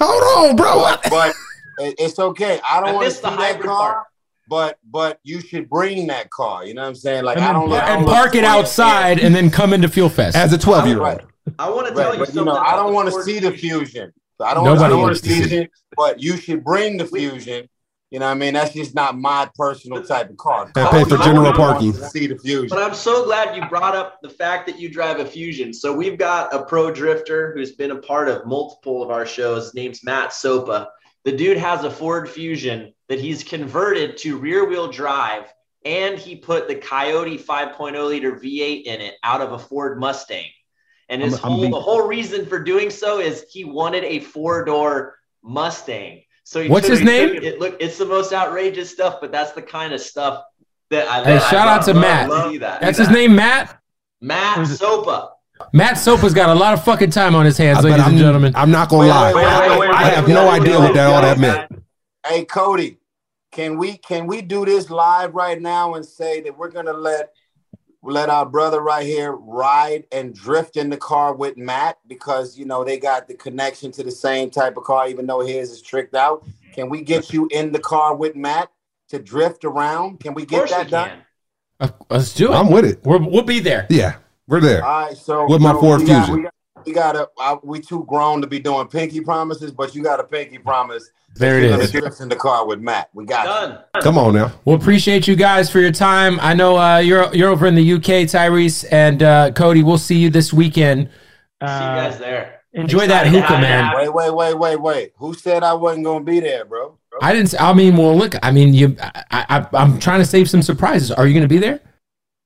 Hold 0.00 0.50
on, 0.50 0.56
bro. 0.56 0.80
but, 0.80 1.02
but 1.10 1.34
it's 1.78 2.18
okay. 2.18 2.60
I 2.68 2.80
don't 2.80 2.94
want 2.94 3.06
to 3.08 3.12
see 3.14 3.22
that 3.22 3.60
car. 3.60 3.92
part. 3.94 4.06
But 4.48 4.78
but 4.88 5.18
you 5.22 5.40
should 5.40 5.68
bring 5.70 6.08
that 6.08 6.28
car. 6.30 6.64
You 6.66 6.74
know 6.74 6.82
what 6.82 6.88
I'm 6.88 6.94
saying? 6.94 7.24
Like 7.24 7.36
And 7.36 7.44
I 7.46 7.52
don't 7.52 7.68
par- 7.68 7.82
I 7.82 7.88
don't 7.88 7.98
and 7.98 8.06
park 8.06 8.34
it 8.34 8.44
outside 8.44 9.18
and 9.18 9.34
then 9.34 9.50
come 9.50 9.72
into 9.72 9.88
Fuel 9.88 10.08
Fest. 10.08 10.36
As 10.36 10.52
a 10.52 10.58
12 10.58 10.86
year 10.88 10.98
Right. 11.00 11.20
old. 11.20 11.30
I 11.58 11.70
want 11.70 11.86
to 11.88 11.94
tell 11.94 12.04
Right, 12.10 12.12
you 12.14 12.18
but 12.18 12.28
something. 12.28 12.40
you 12.40 12.44
know, 12.52 12.56
I 12.58 12.76
don't 12.76 12.92
want 12.92 13.08
to 13.12 13.22
see 13.22 13.38
the 13.38 13.50
Fusion. 13.52 13.80
fusion. 13.86 14.12
I 14.40 14.54
don't, 14.54 14.64
Nobody 14.64 14.84
I 14.84 14.88
don't 14.88 15.00
want 15.00 15.16
to 15.16 15.22
to 15.22 15.28
see 15.28 15.42
see 15.44 15.56
it, 15.58 15.70
but 15.96 16.20
you 16.20 16.36
should 16.36 16.62
bring 16.64 16.96
the 16.96 17.06
fusion. 17.06 17.68
You 18.12 18.18
know 18.18 18.26
what 18.26 18.32
I 18.32 18.34
mean? 18.34 18.52
That's 18.52 18.74
just 18.74 18.94
not 18.94 19.16
my 19.16 19.48
personal 19.54 20.02
type 20.04 20.28
of 20.28 20.36
car. 20.36 20.70
And 20.76 20.90
pay 20.90 21.02
for 21.04 21.16
general 21.16 21.50
parking. 21.54 21.94
See 21.94 22.26
the 22.26 22.36
fusion. 22.36 22.68
But 22.68 22.82
I'm 22.82 22.94
so 22.94 23.24
glad 23.24 23.56
you 23.56 23.66
brought 23.70 23.96
up 23.96 24.20
the 24.20 24.28
fact 24.28 24.66
that 24.66 24.78
you 24.78 24.90
drive 24.90 25.18
a 25.18 25.24
Fusion. 25.24 25.72
So 25.72 25.94
we've 25.94 26.18
got 26.18 26.52
a 26.52 26.62
pro 26.62 26.90
drifter 26.90 27.54
who's 27.54 27.72
been 27.72 27.90
a 27.90 27.96
part 27.96 28.28
of 28.28 28.44
multiple 28.44 29.02
of 29.02 29.10
our 29.10 29.24
shows. 29.24 29.64
His 29.64 29.74
name's 29.74 30.04
Matt 30.04 30.28
Sopa. 30.28 30.88
The 31.24 31.32
dude 31.32 31.56
has 31.56 31.84
a 31.84 31.90
Ford 31.90 32.28
Fusion 32.28 32.92
that 33.08 33.18
he's 33.18 33.42
converted 33.42 34.18
to 34.18 34.36
rear 34.36 34.68
wheel 34.68 34.88
drive, 34.88 35.50
and 35.86 36.18
he 36.18 36.36
put 36.36 36.68
the 36.68 36.74
Coyote 36.74 37.38
5.0 37.38 38.08
liter 38.08 38.32
V8 38.32 38.82
in 38.82 39.00
it 39.00 39.14
out 39.24 39.40
of 39.40 39.52
a 39.52 39.58
Ford 39.58 39.98
Mustang. 39.98 40.50
And 41.08 41.22
his 41.22 41.36
I'm- 41.36 41.44
I'm 41.44 41.50
whole 41.52 41.60
being- 41.62 41.70
the 41.72 41.80
whole 41.80 42.06
reason 42.06 42.44
for 42.44 42.58
doing 42.58 42.90
so 42.90 43.20
is 43.20 43.46
he 43.50 43.64
wanted 43.64 44.04
a 44.04 44.20
four 44.20 44.66
door 44.66 45.14
Mustang. 45.42 46.24
So 46.52 46.62
he 46.62 46.68
What's 46.68 46.86
his 46.86 47.00
name? 47.00 47.30
It, 47.42 47.58
look, 47.60 47.78
it's 47.80 47.96
the 47.96 48.04
most 48.04 48.34
outrageous 48.34 48.90
stuff, 48.90 49.22
but 49.22 49.32
that's 49.32 49.52
the 49.52 49.62
kind 49.62 49.94
of 49.94 50.02
stuff 50.02 50.44
that 50.90 51.08
I. 51.08 51.24
Hey, 51.24 51.32
that 51.36 51.42
I 51.44 51.50
shout 51.50 51.66
out 51.66 51.76
love. 51.76 51.84
to 51.86 51.92
Love 51.94 52.02
Matt. 52.02 52.28
to 52.28 52.50
see 52.50 52.58
that. 52.58 52.80
That's 52.82 52.98
his 52.98 53.08
name, 53.08 53.34
Matt. 53.34 53.80
Matt 54.20 54.58
Sopa. 54.68 55.30
Matt 55.72 55.94
Sopa's 55.94 56.34
got 56.34 56.50
a 56.50 56.54
lot 56.54 56.74
of 56.74 56.84
fucking 56.84 57.08
time 57.08 57.34
on 57.34 57.46
his 57.46 57.56
hands, 57.56 57.78
But 57.78 57.92
ladies 57.92 58.04
I'm, 58.04 58.10
and 58.10 58.18
gentlemen. 58.18 58.52
I'm 58.54 58.70
not 58.70 58.90
gonna 58.90 59.00
Wait, 59.00 59.08
lie. 59.08 59.32
wait, 59.32 59.46
wait, 59.46 59.78
wait, 59.78 59.90
I 59.92 60.04
wait, 60.04 60.12
have 60.14 60.26
wait, 60.26 60.34
no 60.34 60.46
wait, 60.46 60.60
idea 60.60 60.78
wait, 60.78 60.84
what 60.84 60.94
that 60.94 61.06
all 61.06 61.22
wait, 61.22 61.28
that 61.28 61.38
meant. 61.38 61.84
Hey 62.26 62.44
Cody, 62.44 62.98
can 63.50 63.78
we 63.78 63.96
can 63.96 64.26
we 64.26 64.42
do 64.42 64.66
this 64.66 64.90
live 64.90 65.34
right 65.34 65.58
now 65.58 65.94
and 65.94 66.04
say 66.04 66.42
that 66.42 66.58
we're 66.58 66.70
gonna 66.70 66.92
let 66.92 67.30
let 68.02 68.28
our 68.28 68.44
brother 68.44 68.80
right 68.80 69.06
here 69.06 69.32
ride 69.32 70.04
and 70.10 70.34
drift 70.34 70.76
in 70.76 70.90
the 70.90 70.96
car 70.96 71.34
with 71.34 71.56
Matt 71.56 71.98
because 72.08 72.58
you 72.58 72.64
know 72.64 72.84
they 72.84 72.98
got 72.98 73.28
the 73.28 73.34
connection 73.34 73.92
to 73.92 74.02
the 74.02 74.10
same 74.10 74.50
type 74.50 74.76
of 74.76 74.84
car, 74.84 75.08
even 75.08 75.26
though 75.26 75.40
his 75.40 75.70
is 75.70 75.82
tricked 75.82 76.14
out. 76.14 76.44
Can 76.74 76.88
we 76.88 77.02
get 77.02 77.32
you 77.32 77.48
in 77.52 77.70
the 77.70 77.78
car 77.78 78.16
with 78.16 78.34
Matt 78.34 78.70
to 79.08 79.18
drift 79.18 79.64
around? 79.64 80.20
Can 80.20 80.34
we 80.34 80.44
get 80.44 80.68
that 80.70 80.90
done? 80.90 81.22
Uh, 81.78 81.88
Let's 82.10 82.34
do 82.34 82.52
it. 82.52 82.54
I'm 82.56 82.70
with 82.70 82.84
it. 82.84 83.04
We're, 83.04 83.18
we'll 83.18 83.42
be 83.42 83.60
there. 83.60 83.86
Yeah, 83.90 84.16
we're 84.46 84.60
there. 84.60 84.84
All 84.84 85.06
right, 85.06 85.16
so 85.16 85.46
With 85.48 85.60
my 85.60 85.72
so 85.72 85.80
Ford 85.80 86.00
Fusion. 86.00 86.42
got, 86.42 86.51
we 86.86 86.92
got 86.92 87.16
a 87.16 87.28
uh, 87.38 87.56
we 87.62 87.80
too 87.80 88.04
grown 88.08 88.40
to 88.40 88.46
be 88.46 88.58
doing 88.58 88.86
pinky 88.88 89.20
promises, 89.20 89.70
but 89.70 89.94
you 89.94 90.02
got 90.02 90.20
a 90.20 90.24
pinky 90.24 90.58
promise. 90.58 91.10
There 91.34 91.58
it 91.58 91.64
is. 91.64 91.70
you're 91.70 91.70
gonna 91.72 91.84
is. 91.84 91.90
Drift 91.92 92.20
in 92.20 92.28
the 92.28 92.36
car 92.36 92.66
with 92.66 92.80
Matt. 92.80 93.08
We 93.14 93.24
got 93.24 93.44
you. 93.44 93.68
Done. 93.74 93.84
Come 94.02 94.18
on 94.18 94.34
now. 94.34 94.52
We'll 94.64 94.76
appreciate 94.76 95.26
you 95.26 95.36
guys 95.36 95.70
for 95.70 95.80
your 95.80 95.92
time. 95.92 96.38
I 96.40 96.54
know 96.54 96.78
uh, 96.78 96.98
you're 96.98 97.34
you're 97.34 97.50
over 97.50 97.66
in 97.66 97.74
the 97.74 97.92
UK, 97.94 98.26
Tyrese 98.28 98.84
and 98.92 99.22
uh, 99.22 99.50
Cody. 99.52 99.82
We'll 99.82 99.98
see 99.98 100.16
you 100.16 100.30
this 100.30 100.52
weekend. 100.52 101.08
See 101.08 101.08
you 101.62 101.68
Uh, 101.68 102.10
guys 102.10 102.18
there. 102.18 102.60
Enjoy 102.74 103.06
that 103.06 103.26
Excited 103.26 103.32
to 103.32 103.40
hookah, 103.42 103.60
man. 103.60 103.96
Wait, 103.96 104.12
wait, 104.14 104.30
wait, 104.34 104.54
wait, 104.54 104.76
wait. 104.80 105.12
Who 105.18 105.34
said 105.34 105.62
I 105.62 105.74
wasn't 105.74 106.04
gonna 106.04 106.24
be 106.24 106.40
there, 106.40 106.64
bro? 106.64 106.98
I 107.20 107.34
didn't. 107.34 107.54
I 107.60 107.74
mean, 107.74 107.96
well, 107.96 108.16
look. 108.16 108.34
I 108.42 108.50
mean, 108.50 108.72
you. 108.72 108.96
I, 109.00 109.24
I, 109.30 109.66
I'm 109.74 109.98
trying 109.98 110.20
to 110.20 110.26
save 110.26 110.48
some 110.48 110.62
surprises. 110.62 111.10
Are 111.10 111.26
you 111.26 111.34
going 111.34 111.42
to 111.42 111.48
be 111.48 111.58
there? 111.58 111.80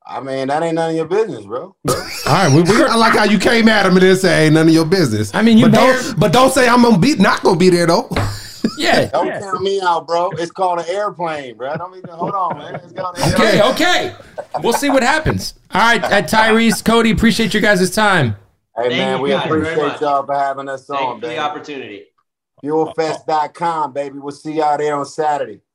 I 0.08 0.20
mean, 0.20 0.48
that 0.48 0.62
ain't 0.62 0.76
none 0.76 0.90
of 0.90 0.96
your 0.96 1.06
business, 1.06 1.44
bro. 1.46 1.74
All 1.88 1.94
right, 2.26 2.48
we, 2.52 2.62
we're. 2.62 2.86
I 2.88 2.94
like 2.94 3.14
how 3.14 3.24
you 3.24 3.38
came 3.38 3.68
at 3.68 3.84
him 3.86 3.92
and 3.92 4.00
didn't 4.00 4.18
say 4.18 4.44
ain't 4.46 4.54
none 4.54 4.68
of 4.68 4.72
your 4.74 4.84
business. 4.86 5.34
I 5.34 5.42
mean, 5.42 5.58
you 5.58 5.66
but 5.66 5.72
better- 5.72 6.02
don't, 6.02 6.20
but 6.20 6.32
don't 6.32 6.52
say 6.52 6.68
I'm 6.68 6.82
gonna 6.82 6.98
be 6.98 7.16
not 7.16 7.42
gonna 7.42 7.56
be 7.58 7.70
there 7.70 7.86
though. 7.86 8.08
Yeah. 8.78 9.06
Don't 9.06 9.28
count 9.30 9.62
me 9.62 9.80
out, 9.80 10.06
bro. 10.06 10.30
It's 10.32 10.50
called 10.50 10.80
an 10.80 10.84
airplane, 10.88 11.56
bro. 11.56 11.76
Don't 11.78 11.96
even 11.96 12.10
hold 12.10 12.34
on, 12.34 12.58
man. 12.58 12.74
It's 12.74 12.92
called 12.92 13.16
an 13.16 13.32
Okay. 13.32 13.58
airplane. 13.58 13.72
Okay. 13.72 14.14
We'll 14.60 14.74
see 14.74 14.90
what 14.90 15.02
happens. 15.02 15.54
All 15.72 15.80
right, 15.80 16.02
at 16.04 16.28
Tyrese, 16.28 16.84
Cody, 16.84 17.10
appreciate 17.10 17.54
you 17.54 17.60
guys' 17.60 17.90
time. 17.94 18.36
Hey 18.76 18.88
Thank 18.88 18.92
man, 18.98 19.20
we 19.22 19.32
appreciate 19.32 20.00
y'all 20.02 20.26
for 20.26 20.34
having 20.34 20.68
us 20.68 20.84
Thank 20.86 21.00
you 21.00 21.06
on, 21.06 21.14
for 21.14 21.20
the 21.22 21.26
baby. 21.28 21.38
opportunity. 21.38 22.04
Fuelfest.com, 22.62 23.92
baby. 23.94 24.18
We'll 24.18 24.32
see 24.32 24.52
y'all 24.54 24.76
there 24.76 24.94
on 24.96 25.06
Saturday. 25.06 25.60